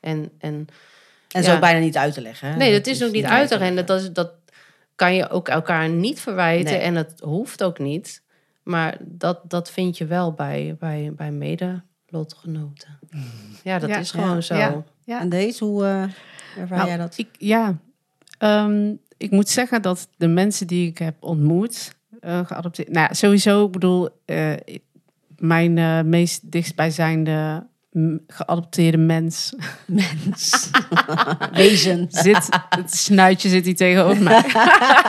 [0.00, 0.66] En, en
[1.32, 1.52] En Ja.
[1.52, 2.48] zo bijna niet uit te leggen.
[2.48, 2.56] hè?
[2.56, 3.58] nee, dat is ook niet uit te leggen.
[3.58, 3.86] rennen.
[3.86, 4.32] Dat, is- dat
[4.94, 6.82] kan je ook elkaar niet verwijten Nee.
[6.82, 8.22] en het hoeft ook niet.
[8.62, 12.98] Maar dat, dat vind je wel bij, bij, bij mede-lotgenoten.
[13.62, 14.54] Ja, dat Ja, is gewoon ja, zo.
[14.56, 14.82] ja.
[15.04, 15.20] Ja.
[15.20, 16.02] En deze, hoe eh
[16.60, 17.18] ervaar Nou, jij dat?
[17.18, 17.78] Ik, ja,
[18.38, 22.88] Ehm, ik moet zeggen dat de mensen die ik heb ontmoet, eh geadopteerd.
[22.90, 24.52] Nou, sowieso, ik bedoel, eh,
[25.38, 27.66] mijn eh, meest dichtstbijzijnde
[28.26, 29.54] geadopteerde mens
[29.86, 30.70] Mens.
[31.52, 32.06] Wezen.
[32.08, 34.44] zit, het snuitje zit hier tegenover mij.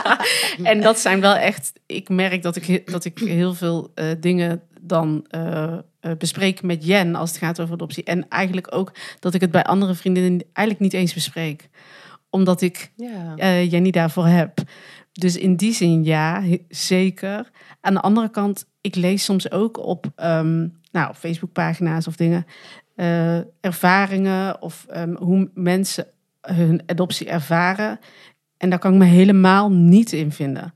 [0.72, 4.62] en dat zijn wel echt, ik merk dat ik, dat ik heel veel eh, dingen
[4.80, 5.78] dan eh,
[6.18, 8.04] bespreek met Jen als het gaat over adoptie.
[8.04, 11.68] En eigenlijk ook dat ik het bij andere vriendinnen eigenlijk niet eens bespreek.
[12.30, 13.62] Omdat ik Ja.
[13.62, 14.62] Jenny daarvoor heb.
[15.12, 17.50] Dus in die zin ja, zeker.
[17.80, 22.46] Aan de andere kant, ik lees soms ook op, ehm nou, Facebookpagina's of dingen,
[22.94, 26.06] eh, ervaringen of ehm, hoe mensen
[26.40, 28.00] hun adoptie ervaren.
[28.56, 30.74] En daar kan ik me helemaal niet in vinden.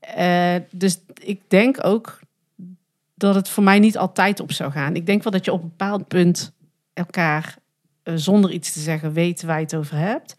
[0.00, 2.20] Eh, dus ik denk ook
[3.14, 4.94] dat het voor mij niet altijd op zou gaan.
[4.94, 6.52] Ik denk wel dat je op een bepaald punt
[6.92, 7.56] elkaar
[8.02, 10.34] eh, zonder iets te zeggen weet waar je het over hebt.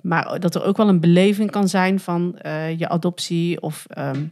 [0.00, 2.38] Maar dat er ook wel een beleving kan zijn van
[2.76, 4.24] je adoptie of ehm,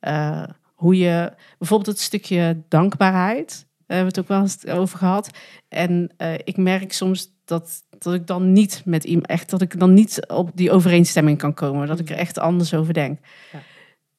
[0.00, 0.42] eh,
[0.80, 3.66] hoe je bijvoorbeeld het stukje dankbaarheid.
[3.86, 5.30] Daar hebben we het ook wel eens over gehad.
[5.68, 9.78] En eh, ik merk soms dat, dat ik dan niet met iemand echt dat ik
[9.78, 11.86] dan niet op die overeenstemming kan komen.
[11.86, 13.18] Dat ik er echt anders over denk.
[13.52, 13.62] Ja.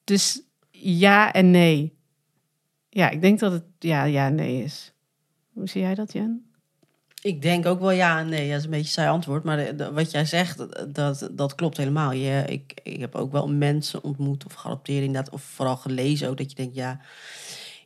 [0.04, 1.96] Dus ja en nee.
[2.88, 4.92] Ja, ik denk dat het ja, ja en nee is.
[5.52, 6.51] Hoe zie jij dat, Jen?
[7.22, 8.48] Ik denk ook wel ja en nee.
[8.48, 9.44] Dat is een beetje saai antwoord.
[9.44, 10.58] Maar wat jij zegt,
[10.94, 12.12] dat- dat, klopt helemaal.
[12.12, 15.32] Je, ik, ik heb ook wel mensen ontmoet of geadopteerd inderdaad.
[15.32, 16.36] Of vooral gelezen ook.
[16.36, 17.00] Dat je denkt, ja,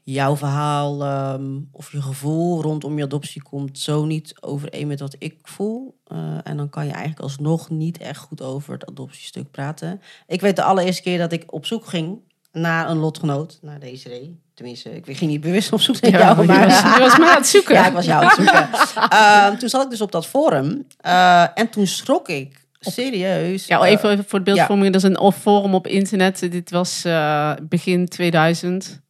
[0.03, 5.17] jouw verhaal ehm, of je gevoel rondom je adoptie komt zo niet overeen met wat
[5.19, 5.99] ik voel.
[6.05, 10.01] Eh, en dan kan je eigenlijk alsnog niet echt goed over het adoptiestuk praten.
[10.27, 12.19] Ik weet de allereerste keer dat ik op zoek ging
[12.53, 14.41] naar een lotgenoot, naar Desiree.
[14.57, 16.61] Tenminste, ik ging niet bewust op zoek naar Ja, jou, maar maar...
[16.61, 17.75] je was, je was aan het zoeken.
[17.75, 18.69] Ja, ik was jou aan het zoeken.
[19.09, 20.87] Ehm, toen zat ik dus op dat forum.
[21.01, 22.65] eh, en toen schrok ik.
[22.81, 23.67] Serieus.
[23.67, 24.93] Ja, eh, even even voor het beeldvorming.
[24.93, 26.39] Dat is een off forum op internet.
[26.51, 29.01] Dit was eh, begin 2000.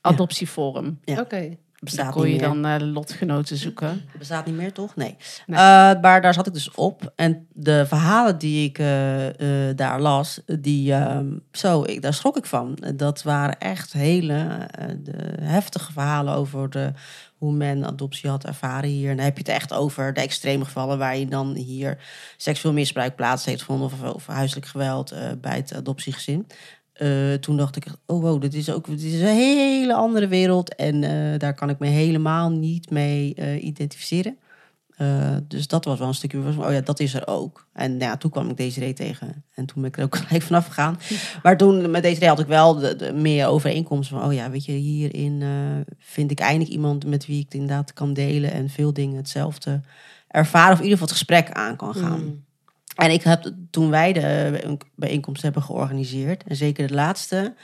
[0.00, 1.00] Adoptieforum.
[1.04, 1.20] Ja.
[1.20, 1.56] Oké.
[1.80, 4.08] Bestaat kon je dan eh, lotgenoten zoeken.
[4.18, 4.96] Bestaat niet meer, toch?
[4.96, 5.16] Nee.
[5.46, 5.58] Nee.
[5.58, 7.12] Eh, maar daar zat ik dus op.
[7.16, 12.46] En de verhalen die ik eh, daar las, die, ehm, zo, ik, daar schrok ik
[12.46, 12.78] van.
[12.94, 14.68] Dat waren echt hele
[15.02, 16.92] de heftige verhalen over de,
[17.36, 19.10] hoe men adoptie had ervaren hier.
[19.10, 21.98] En dan heb je het echt over de extreme gevallen waar je dan hier
[22.36, 26.46] seksueel misbruik plaats heeft gevonden of, of huiselijk geweld bij het adoptiegezin.
[26.98, 30.74] Eh, toen dacht ik, oh wow, dit is ook dit is een hele andere wereld.
[30.74, 34.38] En eh, daar kan ik me helemaal niet mee eh, identificeren.
[35.48, 37.66] Dus dat was wel een stukje oh ja, dat is er ook.
[37.72, 39.44] En ja, toen kwam ik deze tegen.
[39.54, 40.98] En toen ben ik er ook gelijk vanaf gegaan.
[41.42, 45.42] Maar toen met deze had ik wel meer overeenkomsten van, oh ja, weet je, hierin
[45.98, 49.80] vind ik eindelijk iemand met wie ik inderdaad kan delen en veel dingen hetzelfde
[50.28, 50.72] ervaren.
[50.72, 52.24] Of in ieder geval het gesprek aan kan gaan.
[52.24, 52.44] Mm.
[52.98, 57.54] En ik heb, toen wij de bijeenkomst hebben georganiseerd, en zeker de laatste,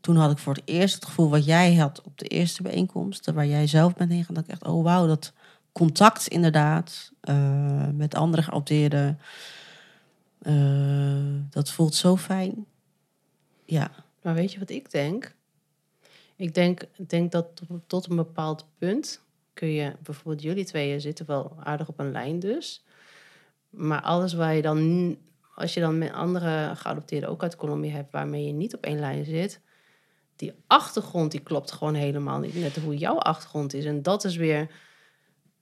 [0.00, 3.30] toen had ik voor het eerst het gevoel wat jij had op de eerste bijeenkomst,
[3.30, 5.32] waar jij zelf bent heen dat ik echt, oh wauw, dat
[5.72, 9.18] contact inderdaad eh, met andere geadopteerden,
[10.42, 12.66] eh, dat voelt zo fijn.
[13.64, 13.90] Ja,
[14.22, 15.34] Maar weet je wat ik denk?
[16.36, 19.20] Ik denk, denk dat tot een bepaald punt
[19.54, 22.84] kun je, bijvoorbeeld jullie tweeën zitten wel aardig op een lijn dus.
[23.72, 25.16] Maar alles waar je dan,
[25.54, 28.98] als je dan met andere geadopteerden ook uit Colombia hebt, waarmee je niet op één
[29.00, 29.60] lijn zit,
[30.36, 33.84] die achtergrond die klopt gewoon helemaal niet met hoe jouw achtergrond is.
[33.84, 34.66] En dat is weer,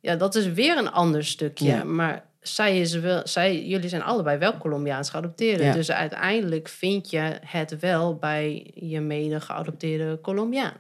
[0.01, 1.67] ja, dat is weer een ander stukje.
[1.67, 1.85] Ja.
[1.85, 5.67] Maar zij is wel, zij, jullie zijn allebei wel Colombiaans geadopteerden.
[5.67, 5.73] Ja.
[5.73, 10.75] Dus uiteindelijk vind je het wel bij je mede geadopteerde Colombiaan.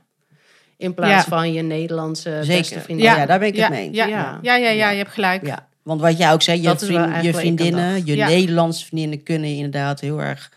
[0.76, 1.30] In plaats Ja.
[1.30, 2.80] van je Nederlandse beste zeker.
[2.80, 3.06] vriendin.
[3.06, 4.06] Ja, daar ben ik ja, het mee Ja.
[4.06, 4.38] ja.
[4.42, 5.46] Ja, ja, je hebt gelijk.
[5.46, 8.26] Ja, want wat jij ook zei, je, vriend- je vriendinnen, je Ja.
[8.28, 10.52] Nederlandse vriendinnen kunnen inderdaad heel erg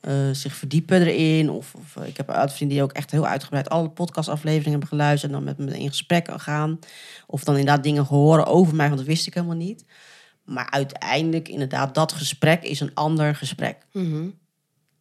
[0.00, 1.50] eh, zich verdiepen erin.
[1.50, 4.88] Of, of eh, ik heb uit vrienden die ook echt heel uitgebreid alle podcastafleveringen hebben
[4.88, 6.78] geluisterd en dan met me in gesprek gaan.
[7.26, 9.84] Of dan inderdaad dingen horen over mij, want dat wist ik helemaal niet.
[10.44, 13.76] Maar uiteindelijk, inderdaad, dat gesprek is een ander gesprek.
[13.92, 14.24] Mhm.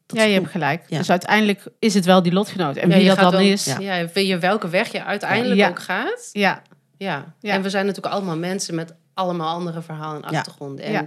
[0.06, 0.40] Dat ja, je goed.
[0.40, 0.84] hebt gelijk.
[0.88, 0.98] Ja.
[0.98, 2.76] Dus uiteindelijk is het wel die lotgenoot.
[2.76, 3.66] En Ja, wie je dat dan wel- is.
[3.66, 3.80] Ja.
[3.80, 5.70] Ja, weet je welke weg je uiteindelijk Ja.
[5.70, 6.30] ook gaat?
[6.32, 6.62] Ja,
[6.98, 7.36] Ja.
[7.40, 7.54] Ja.
[7.54, 10.86] En we zijn natuurlijk allemaal mensen met allemaal andere verhalen en achtergronden.
[10.86, 11.06] En ja.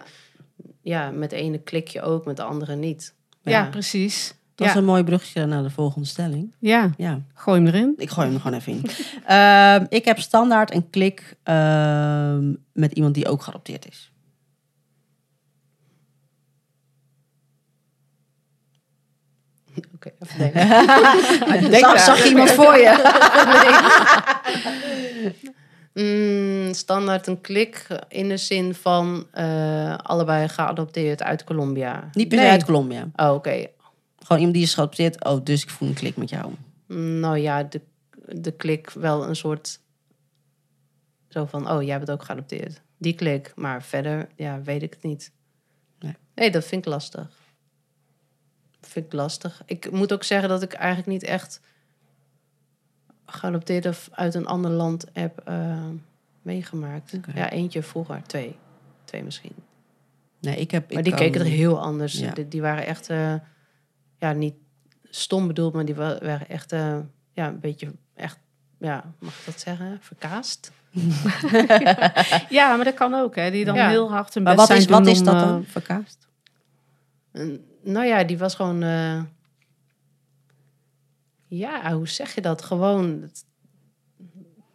[0.83, 3.15] ja, met de ene klik je ook, met de andere niet.
[3.43, 4.35] Ja, precies.
[4.55, 6.55] Dat is een mooi brugje naar de volgende stelling.
[6.59, 6.91] Ja.
[6.97, 7.21] ja.
[7.35, 7.95] Gooi hem erin.
[7.97, 8.85] Ik gooi hem er gewoon even in.
[9.27, 14.13] Ehm, ik heb standaard een klik ehm, met iemand die ook geadopteerd is.
[19.95, 22.93] Oké, okay, zag, iemand voor je?
[26.03, 32.11] Mm, standaard een klik in de zin van eh, allebei geadopteerd uit Colombia.
[32.13, 32.53] Niet per se Nee.
[32.53, 33.11] uit Colombia.
[33.17, 33.67] Oh, oké.
[34.19, 35.25] Gewoon iemand die is geadopteerd.
[35.25, 36.53] Oh, dus ik voel een klik met jou.
[36.87, 37.81] Mm, Nou ja, de,
[38.29, 39.81] de klik wel een soort...
[41.29, 42.81] Zo van, oh, jij bent ook geadopteerd.
[42.99, 43.53] Die klik.
[43.55, 45.33] Maar verder, ja, weet ik het niet.
[45.99, 46.17] Nee.
[46.35, 47.29] Nee, dat vind ik lastig.
[48.81, 49.63] Vind ik lastig.
[49.67, 51.61] Ik moet ook zeggen dat ik eigenlijk niet echt
[53.33, 55.77] geadopteerd of uit een ander land heb eh,
[56.43, 57.19] meegemaakt.
[57.35, 58.23] Ja, eentje vroeger.
[58.27, 58.57] Twee.
[59.05, 59.55] Twee misschien.
[60.41, 60.89] Nee, ik heb...
[60.89, 62.19] Maar ik die kan- keken er heel anders.
[62.19, 62.31] Ja.
[62.33, 63.35] Die, die waren echt, eh,
[64.19, 64.55] ja, niet
[65.05, 66.97] stom bedoeld, maar die wa- waren echt, eh,
[67.33, 68.39] ja, een beetje, echt,
[68.79, 69.99] ja, mag ik dat zeggen?
[70.01, 70.73] Verkaast.
[72.49, 73.51] Ja, maar dat kan ook, hè.
[73.51, 73.89] Die dan Ja.
[73.89, 75.65] heel hard hun Maar best wat is, zijn wat doen is dat dan?
[75.65, 76.29] Verkaasd?
[77.33, 79.21] En, nou ja, die was gewoon, eh,
[81.59, 82.63] ja, hoe zeg je dat?
[82.63, 83.45] Gewoon, het-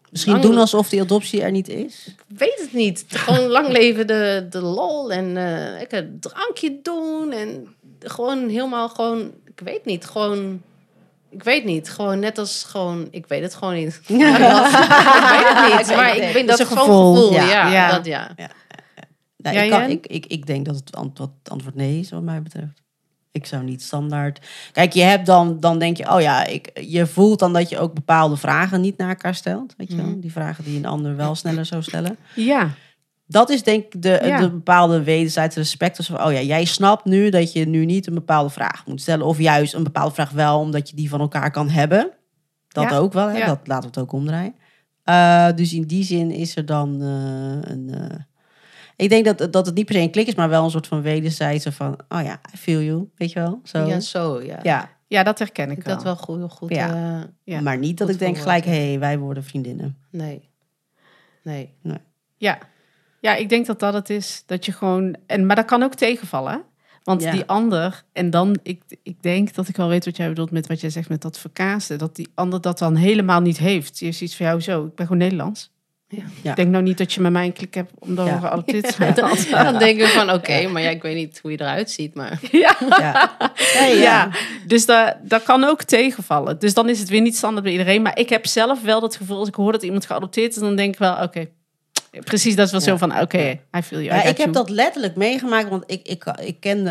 [0.09, 2.07] Misschien Lang- doen alsof die adoptie er niet is?
[2.07, 3.05] ik weet het niet.
[3.07, 8.89] Gewoon lang leven de, de lol en eh lekker een drankje doen en gewoon helemaal
[8.89, 10.61] gewoon, ik weet niet, gewoon...
[11.30, 11.89] Ik weet niet.
[11.89, 13.07] Gewoon net als gewoon...
[13.11, 14.01] Ik weet het gewoon niet.
[14.07, 15.95] ik weet het niet.
[15.95, 17.32] Maar ik ben Dat dat zo'n gevoel, gevoel.
[17.34, 17.47] ja.
[17.49, 17.91] Ja, Ja.
[17.91, 18.32] Dat, ja.
[19.38, 19.89] Nou, Ja, ik, kan, Jen?
[19.89, 22.82] ik, ik, ik denk dat het antwoord, antwoord nee is, wat mij betreft.
[23.36, 24.39] Ik zou niet standaard.
[24.71, 27.79] Kijk, je hebt dan, dan denk je, oh ja, ik, je voelt dan dat je
[27.79, 29.73] ook bepaalde vragen niet naar elkaar stelt.
[29.77, 30.05] Weet je wel?
[30.05, 30.19] Mhm.
[30.19, 32.17] Die vragen die een ander wel sneller zou stellen.
[32.36, 32.69] Ja,
[33.27, 34.39] Dat is denk ik de, Ja.
[34.39, 35.97] de bepaalde wederzijds respect.
[35.97, 39.25] Dus oh ja, jij snapt nu dat je nu niet een bepaalde vraag moet stellen.
[39.25, 42.11] Of juist een bepaalde vraag wel, omdat je die van elkaar kan hebben.
[42.67, 42.97] Dat Ja.
[42.97, 43.38] ook wel, hè?
[43.38, 43.45] Ja.
[43.45, 44.55] Dat laten we het ook omdraaien.
[45.03, 47.89] Eh, dus in die zin is er dan eh, een...
[47.93, 48.17] eh,
[48.95, 50.87] ik denk dat, dat het niet per se een klik is, maar wel een soort
[50.87, 51.99] van wederzijdse van...
[52.09, 53.59] Oh ja, I feel you, weet je wel?
[53.63, 53.85] Zo.
[53.85, 54.59] Ja, zo, ja.
[54.63, 56.15] Ja, ja dat herken Ik ik dat wel.
[56.15, 56.51] wel goed.
[56.51, 57.19] goed Ja.
[57.21, 57.61] eh, Ja.
[57.61, 58.65] maar niet dat Goed ik denk gelijk...
[58.65, 59.97] hé, hey, wij worden vriendinnen.
[60.09, 60.49] nee.
[61.43, 61.73] Nee.
[62.37, 62.57] Ja.
[63.21, 64.43] ja, ik denk dat dat het is.
[64.45, 65.15] Dat je gewoon...
[65.27, 66.51] En, maar dat kan ook tegenvallen.
[66.53, 66.59] hè?
[67.03, 67.31] Want Ja.
[67.31, 68.03] die ander...
[68.13, 70.89] En dan, ik, ik denk dat ik wel weet wat jij bedoelt met wat jij
[70.89, 71.97] zegt met dat verkaasten.
[71.97, 73.99] Dat die ander dat dan helemaal niet heeft.
[73.99, 75.73] Je ziet van jou zo, ik ben gewoon Nederlands.
[76.08, 76.24] Ja.
[76.41, 76.49] Ja.
[76.49, 78.34] Ik denk nou niet dat je met mij een klik hebt omdat Ja.
[78.34, 79.14] we geadopteerd zijn.
[79.49, 82.39] Dan denk ik van, oké, maar ja, ik weet niet hoe je eruit ziet, maar...
[82.51, 82.76] ja.
[82.89, 83.32] Ja,
[83.74, 83.93] ja, ja.
[83.93, 84.30] Ja,
[84.68, 86.60] dus dat, dat kan ook tegenvallen.
[86.60, 88.01] Dus dan is het weer niet standaard bij iedereen.
[88.01, 90.76] Maar ik heb zelf wel het gevoel, als ik hoor dat iemand geadopteerd is, dan
[90.76, 91.47] denk ik wel, oké,
[92.24, 92.86] precies, dat is wel Ja.
[92.88, 94.03] zo van, oké, feel you.
[94.03, 96.89] I Ja, ik heb dat letterlijk meegemaakt, want ik, ik, ik kende,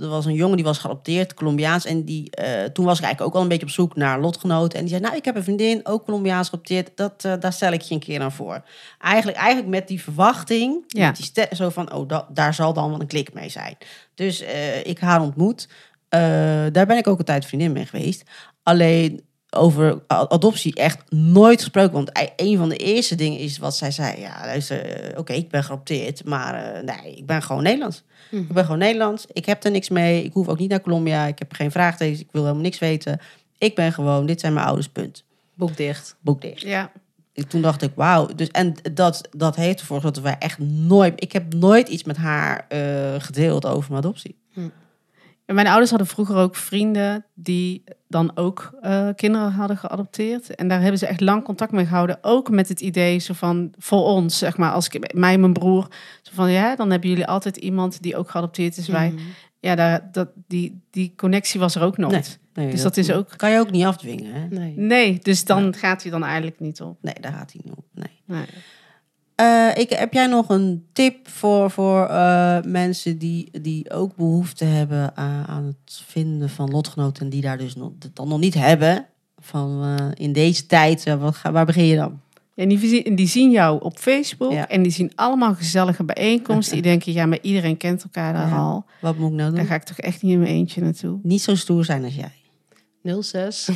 [0.00, 1.84] er was een jongen die was geadopteerd, Colombiaans.
[1.84, 4.78] En die, eh, toen was ik eigenlijk ook al een beetje op zoek naar lotgenoten.
[4.78, 6.90] En die zei, nou, ik heb een vriendin, ook Colombiaans geadopteerd.
[6.94, 8.62] Dat, eh, daar stel ik je een keer aan voor.
[8.98, 11.06] Eigenlijk, eigenlijk met die verwachting, Ja.
[11.06, 13.76] met die ste- zo van, oh, da- daar zal dan wel een klik mee zijn.
[14.14, 15.68] Dus eh, ik haar ontmoet.
[16.72, 18.22] Daar ben ik ook een tijd vriendin mee geweest.
[18.62, 19.22] Alleen
[19.56, 21.92] over adoptie echt nooit gesproken.
[21.92, 24.20] Want een van de eerste dingen is wat zij zei.
[24.20, 26.24] Ja, luister, eh, oké, ik ben geadopteerd.
[26.24, 28.02] Maar eh, nee, ik ben gewoon Nederlands.
[28.30, 28.42] Mhm.
[28.42, 29.26] Ik ben gewoon Nederlands.
[29.32, 30.24] Ik heb er niks mee.
[30.24, 31.26] Ik hoef ook niet naar Colombia.
[31.26, 32.20] Ik heb geen vraagtekens.
[32.20, 33.20] Ik wil helemaal niks weten.
[33.58, 35.24] Ik ben gewoon, dit zijn mijn ouders, punt.
[35.54, 36.16] Boek dicht.
[36.20, 36.60] Boek dicht.
[36.60, 36.90] Ja,
[37.34, 38.26] Ik- Toen dacht ik, wauw.
[38.36, 41.22] Dus, en dat, dat heeft ervoor gezorgd dat wij echt nooit...
[41.22, 42.78] Ik heb nooit iets met haar eh,
[43.18, 44.36] gedeeld over mijn adoptie.
[45.46, 50.54] En mijn ouders hadden vroeger ook vrienden die dan ook eh, kinderen hadden geadopteerd.
[50.54, 52.18] En daar hebben ze echt lang contact mee gehouden.
[52.20, 55.52] Ook met het idee zo van, voor ons, zeg maar, als ik, mij en mijn
[55.52, 55.86] broer.
[56.22, 58.88] Zo van, ja, dan hebben jullie altijd iemand die ook geadopteerd is.
[58.88, 59.22] Wij, Mhm.
[59.60, 62.40] ja, daar, dat, die, die connectie was er ook nooit.
[62.54, 64.46] Nee, Dus dat is ook- Kan je ook niet afdwingen, hè?
[64.48, 64.72] Nee.
[64.76, 66.98] Nee, dus dan gaat hij dan eigenlijk niet op.
[67.02, 67.84] Nee, daar gaat hij niet op.
[67.92, 68.20] Nee.
[68.26, 68.46] Nee.
[69.42, 74.64] Eh, ik, heb jij nog een tip voor, voor eh, mensen die, die ook behoefte
[74.64, 78.54] hebben aan, aan het vinden van lotgenoten en die daar dus nog, dan nog niet
[78.54, 79.06] hebben?
[79.38, 82.20] Van eh, in deze tijd, wat, ga- waar begin je dan?
[82.54, 84.68] En die, die zien jou op Facebook Ja.
[84.68, 86.74] en die zien allemaal gezellige bijeenkomsten.
[86.74, 88.56] Die denken, ja, maar iedereen kent elkaar daar Ja.
[88.56, 88.84] al.
[89.00, 89.68] Wat moet ik nou Daar doen?
[89.68, 91.18] ga ik toch echt niet in mijn eentje naartoe.
[91.22, 92.32] Niet zo stoer zijn als jij.
[93.22, 93.68] 06.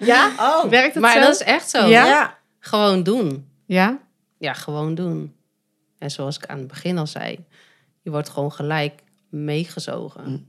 [0.00, 0.30] Ja?
[0.38, 1.20] Oh, Werkt het Maar zo?
[1.20, 1.86] dat is echt zo.
[1.86, 2.38] Ja?
[2.64, 3.44] Gewoon doen.
[3.66, 3.98] Ja?
[4.38, 5.32] Ja, gewoon doen.
[5.98, 7.38] En zoals ik aan het begin al zei,
[8.02, 10.22] je wordt gewoon gelijk meegezogen.
[10.26, 10.44] Mm.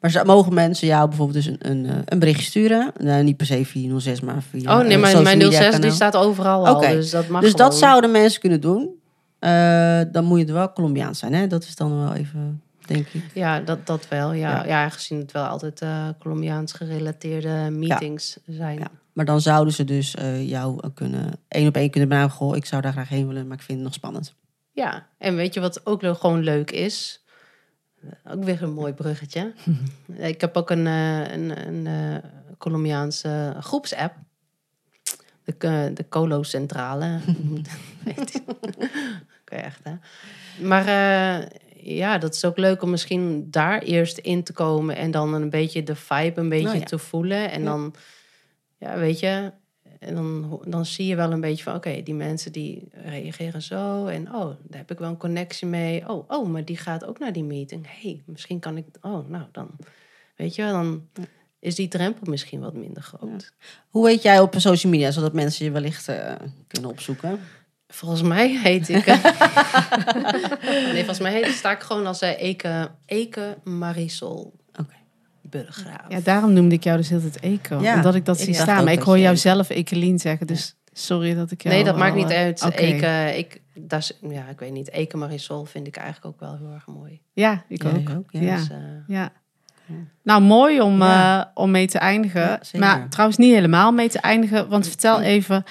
[0.00, 2.92] Maar ze- mogen mensen jou bijvoorbeeld dus een, een, eh, een berichtje sturen?
[3.00, 5.90] Nou, niet per se via 06, maar via oh nee, social mijn media 06 die
[5.90, 6.88] staat overal al, Oké.
[6.88, 8.90] dus dat mag Dus dat zouden mensen kunnen doen.
[9.38, 11.46] Eh, dan moet je er wel Colombiaans zijn, hè?
[11.46, 13.24] Dat is dan wel even, denk ik.
[13.34, 14.32] Ja, dat, dat wel.
[14.32, 14.50] Ja.
[14.50, 14.64] Ja.
[14.66, 14.82] Ja.
[14.84, 18.78] aangezien het wel altijd eh Colombiaans gerelateerde meetings zijn.
[18.78, 18.90] Ja.
[19.12, 22.36] Maar dan zouden ze dus eh, jou kunnen één op één kunnen benaderen.
[22.36, 24.34] Goh, ik zou daar graag heen willen, maar ik vind het nog spannend.
[24.72, 27.24] Ja, en weet je wat ook gewoon leuk is?
[28.24, 29.52] Ook weer een mooi bruggetje.
[30.32, 34.14] ik heb ook een, eh, een, een eh, Colombiaanse groepsapp.
[35.44, 37.18] De, eh, de Colo Centrale.
[39.44, 39.92] Echt hè.
[40.66, 41.46] Maar eh,
[41.96, 44.96] ja, dat is ook leuk om misschien daar eerst in te komen.
[44.96, 46.84] En dan een beetje de vibe een beetje Nou ja.
[46.84, 47.50] te voelen.
[47.50, 47.66] En Ja.
[47.66, 47.94] dan,
[48.82, 49.52] ja, weet je...
[49.98, 54.06] En dan, dan zie je wel een beetje van, oké, die mensen die reageren zo.
[54.06, 56.08] En oh, daar heb ik wel een connectie mee.
[56.08, 57.86] Oh, oh, maar die gaat ook naar die meeting.
[58.00, 58.86] hey, misschien kan ik...
[59.00, 59.70] Oh, nou, dan...
[60.36, 61.08] Weet je, dan
[61.58, 63.52] is die drempel misschien wat minder groot.
[63.88, 66.34] Hoe heet jij op social media, zodat mensen je wellicht eh,
[66.66, 67.40] kunnen opzoeken?
[67.88, 69.06] Volgens mij heet ik...
[70.92, 74.60] nee, volgens mij heet, sta ik gewoon als eh, Eke, Eke Marisol.
[75.42, 76.04] Burggraaf.
[76.08, 77.80] Ja, daarom noemde ik jou dus heel het Eco.
[77.80, 78.84] Ja, omdat ik dat ik zie staan.
[78.84, 80.46] Maar ik hoor je- jou zelf Ekelien zeggen.
[80.46, 81.74] Dus sorry dat ik jou...
[81.74, 82.62] nee, dat maakt al, niet eh, uit.
[82.74, 84.90] Eke, ik, dat ja, ik weet niet.
[84.92, 87.20] Eke Marisol vind ik eigenlijk ook wel heel erg mooi.
[87.32, 88.26] Ja, ik Ja, ook.
[88.30, 88.40] ja.
[88.40, 88.56] Ja.
[88.56, 88.76] Dus, eh,
[89.06, 89.32] Ja.
[90.22, 91.40] Nou, mooi om, Ja.
[91.40, 92.60] eh, om mee te eindigen.
[92.78, 94.68] Maar trouwens niet helemaal mee te eindigen.
[94.68, 95.64] Want vertel even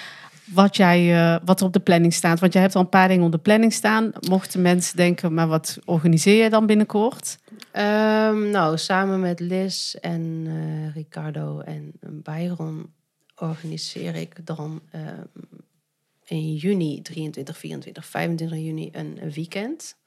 [0.54, 2.40] wat, jij, eh, wat er op de planning staat.
[2.40, 4.12] Want jij hebt al een paar dingen op de planning staan.
[4.30, 7.38] Mochten mensen denken, maar wat organiseer je dan binnenkort?
[7.72, 12.94] Ehm, nou, samen met Liz en eh, Ricardo en Byron
[13.36, 15.22] organiseer ik dan ehm,
[16.26, 20.00] in juni 23, 24, 25 juni een weekend.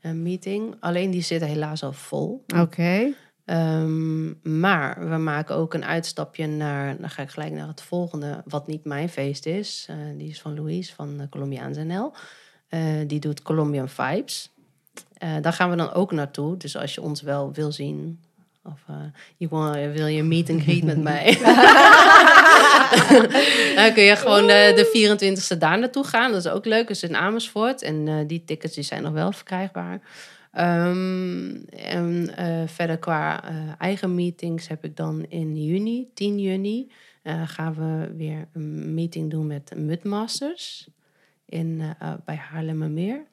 [0.00, 0.76] Een meeting.
[0.80, 2.44] Alleen die zit helaas al vol.
[2.56, 3.14] Oké.
[3.44, 8.42] Ehm, maar we maken ook een uitstapje naar, dan ga ik gelijk naar het volgende,
[8.44, 9.86] wat niet mijn feest is.
[9.88, 12.12] Eh, die is van Louise van uh, Colombiaans NL.
[12.68, 14.52] Eh, die doet Colombian Vibes.
[15.14, 16.56] Eh, daar gaan we dan ook naartoe.
[16.56, 18.20] Dus als je ons wel wil zien,
[18.64, 18.94] of eh,
[19.36, 21.24] je wil, wil je meet and greet met mij,
[23.76, 25.16] dan kun je gewoon eh, de
[25.54, 26.32] 24e daar naartoe gaan.
[26.32, 26.86] Dat is ook leuk.
[26.88, 27.82] Dat is in Amersfoort.
[27.82, 30.00] En eh, die tickets die zijn nog wel verkrijgbaar.
[30.54, 36.90] Ehm, en eh, verder qua eh, eigen meetings heb ik dan in juni, 10 juni,
[37.22, 40.88] eh, gaan we weer een meeting doen met Mudmasters
[41.44, 41.82] in,
[42.24, 43.24] bij Haarlemmermeer.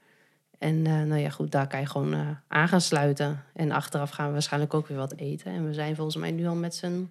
[0.58, 3.44] En nou ja, goed, daar kan je gewoon aan gaan sluiten.
[3.54, 5.52] En achteraf gaan we waarschijnlijk ook weer wat eten.
[5.52, 7.10] En we zijn volgens mij nu al met z'n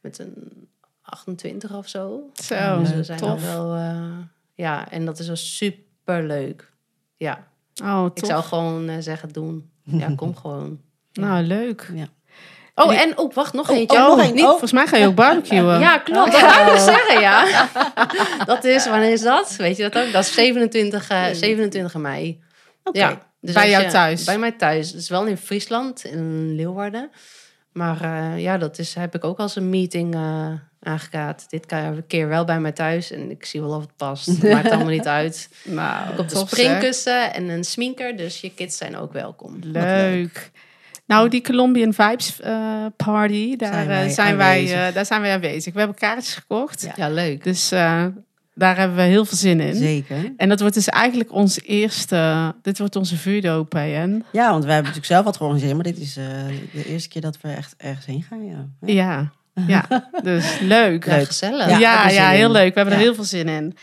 [0.00, 0.68] met z'n
[1.02, 2.30] 28 of zo.
[2.34, 3.44] Zo, dus we zijn al tof.
[3.44, 3.74] wel...
[3.74, 4.18] eh,
[4.54, 6.72] ja, en dat is wel super leuk.
[7.16, 7.48] Ja,
[7.84, 9.70] Oh, ik zou gewoon eh, zeggen doen.
[9.84, 10.80] Ja, kom gewoon.
[11.12, 11.90] Nou, leuk.
[11.94, 12.06] Ja.
[12.74, 13.96] Oh, en oh, wacht, nog Oh, eentje.
[13.98, 14.48] oh, nog Oh, niet- Oh.
[14.48, 15.78] Volgens mij ga je ook barbecuen.
[15.80, 16.32] Ja, klopt.
[16.32, 17.68] Dat wou ik zeggen, ja.
[18.44, 19.56] Dat is, wanneer is dat?
[19.56, 20.12] Weet je dat ook?
[20.12, 22.40] Dat is 27, eh, 27 mei.
[22.84, 22.98] Oké.
[22.98, 24.24] Ja, dus Bij jou je- thuis?
[24.24, 24.94] Bij mij thuis.
[24.94, 27.10] Is wel in Friesland, in Leeuwarden.
[27.72, 30.52] Maar eh, ja, dat is, heb ik ook als een meeting eh
[30.84, 31.50] aangekaart.
[31.50, 31.66] Dit
[32.06, 33.10] keer wel bij mij thuis.
[33.10, 34.42] En ik zie wel of het past.
[34.42, 35.48] Maakt allemaal niet uit.
[35.64, 36.48] Nou, Ik op de zeg.
[36.48, 38.16] springkussen en een sminker.
[38.16, 39.58] Dus je kids zijn ook welkom.
[39.62, 40.50] Leuk.
[41.06, 45.72] Nou, die Colombian Vibes eh, Party, daar Zijn wij zijn wij, daar zijn wij aanwezig.
[45.72, 46.82] We hebben kaartjes gekocht.
[46.82, 46.92] Ja.
[46.96, 47.44] Ja, leuk.
[47.44, 47.72] Dus
[48.54, 49.74] daar hebben we heel veel zin in.
[49.74, 50.32] Zeker.
[50.36, 52.54] En dat wordt dus eigenlijk onze eerste...
[52.62, 54.24] Dit wordt onze vuurdoop, hè, Jen?
[54.32, 56.24] Ja, want wij hebben natuurlijk zelf wat georganiseerd, maar dit is eh,
[56.72, 58.46] de eerste keer dat we echt ergens heen gaan.
[58.46, 58.68] Ja.
[58.80, 59.32] Ja.
[59.66, 59.84] Ja.
[59.88, 61.04] Ja, dus leuk.
[61.04, 61.78] Ja, gezellig.
[61.78, 62.74] Ja, Ja, heel leuk.
[62.74, 63.76] We hebben er heel veel zin in.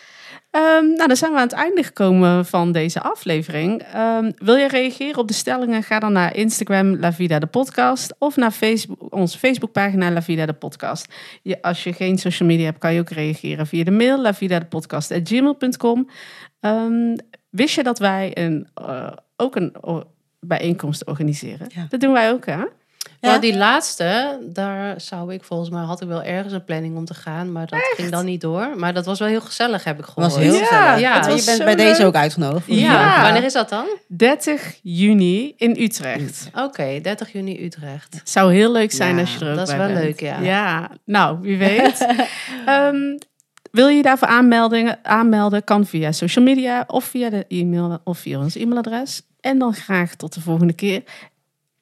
[0.52, 3.82] Ehm, nou, dan zijn we aan het einde gekomen van deze aflevering.
[3.82, 5.84] Ehm, wil je reageren op de stellingen?
[5.84, 10.46] Ga dan naar Instagram La Vida de Podcast of naar Facebook, onze Facebookpagina La Vida
[10.46, 11.14] de Podcast.
[11.42, 16.10] Je, als je geen social media hebt, kan je ook reageren via de mail lavidadepodcast.gmail.com.
[16.60, 17.16] Ehm
[17.50, 19.76] wist je dat wij een, eh, ook een
[20.40, 21.68] bijeenkomst organiseren?
[21.74, 21.86] Ja.
[21.90, 22.64] Dat doen wij ook, hè?
[23.22, 23.38] Ja, Ja?
[23.40, 27.14] die laatste, daar zou ik volgens mij, had ik wel ergens een planning om te
[27.14, 28.70] gaan, maar dat ging dan niet door.
[28.78, 30.28] Maar dat was wel heel gezellig, heb ik gehoord.
[30.34, 31.00] was heel Ja, gezellig.
[31.00, 32.66] ja, je bent bij deze ook uitgenodigd.
[32.68, 33.22] Ja.
[33.22, 33.86] wanneer is dat dan?
[34.08, 36.50] 30 juni in Utrecht.
[36.54, 38.22] Oké, 30 juni Utrecht.
[38.24, 40.06] Zou heel leuk zijn Ja, als je er ook dat is bij wel bent.
[40.06, 40.40] leuk, ja.
[40.40, 42.06] Ja, nou, wie weet.
[42.66, 43.18] Ehm,
[43.72, 45.64] wil je je daarvoor aanmeldingen, aanmelden?
[45.64, 49.22] Kan via social media of via de e-mail of via ons e-mailadres.
[49.42, 51.04] En dan graag tot de volgende keer.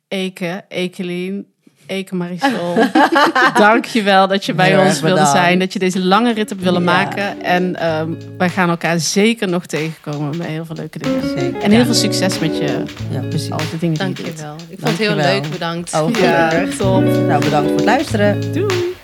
[0.08, 1.45] Eke, Ekelien,
[1.86, 2.76] Eke Marisol.
[3.58, 5.32] Dank je wel dat je bij Heel ons wilde bedankt.
[5.32, 5.60] zijn.
[5.60, 6.91] Dat je deze lange rit hebt willen Ja.
[6.91, 7.41] maken.
[7.41, 11.22] En ehm, wij gaan elkaar zeker nog tegenkomen met heel veel leuke dingen.
[11.38, 11.62] Zeker.
[11.62, 13.51] En heel veel succes met je, Ja, precies.
[13.51, 14.41] al de dingen die Dank je je doet.
[14.41, 14.55] wel.
[14.70, 15.41] Ik vond het heel Dankjewel.
[15.41, 15.93] leuk, bedankt.
[15.93, 17.01] Oh, Ja, top.
[17.03, 18.53] Nou, bedankt voor het luisteren.
[18.53, 18.95] Doei.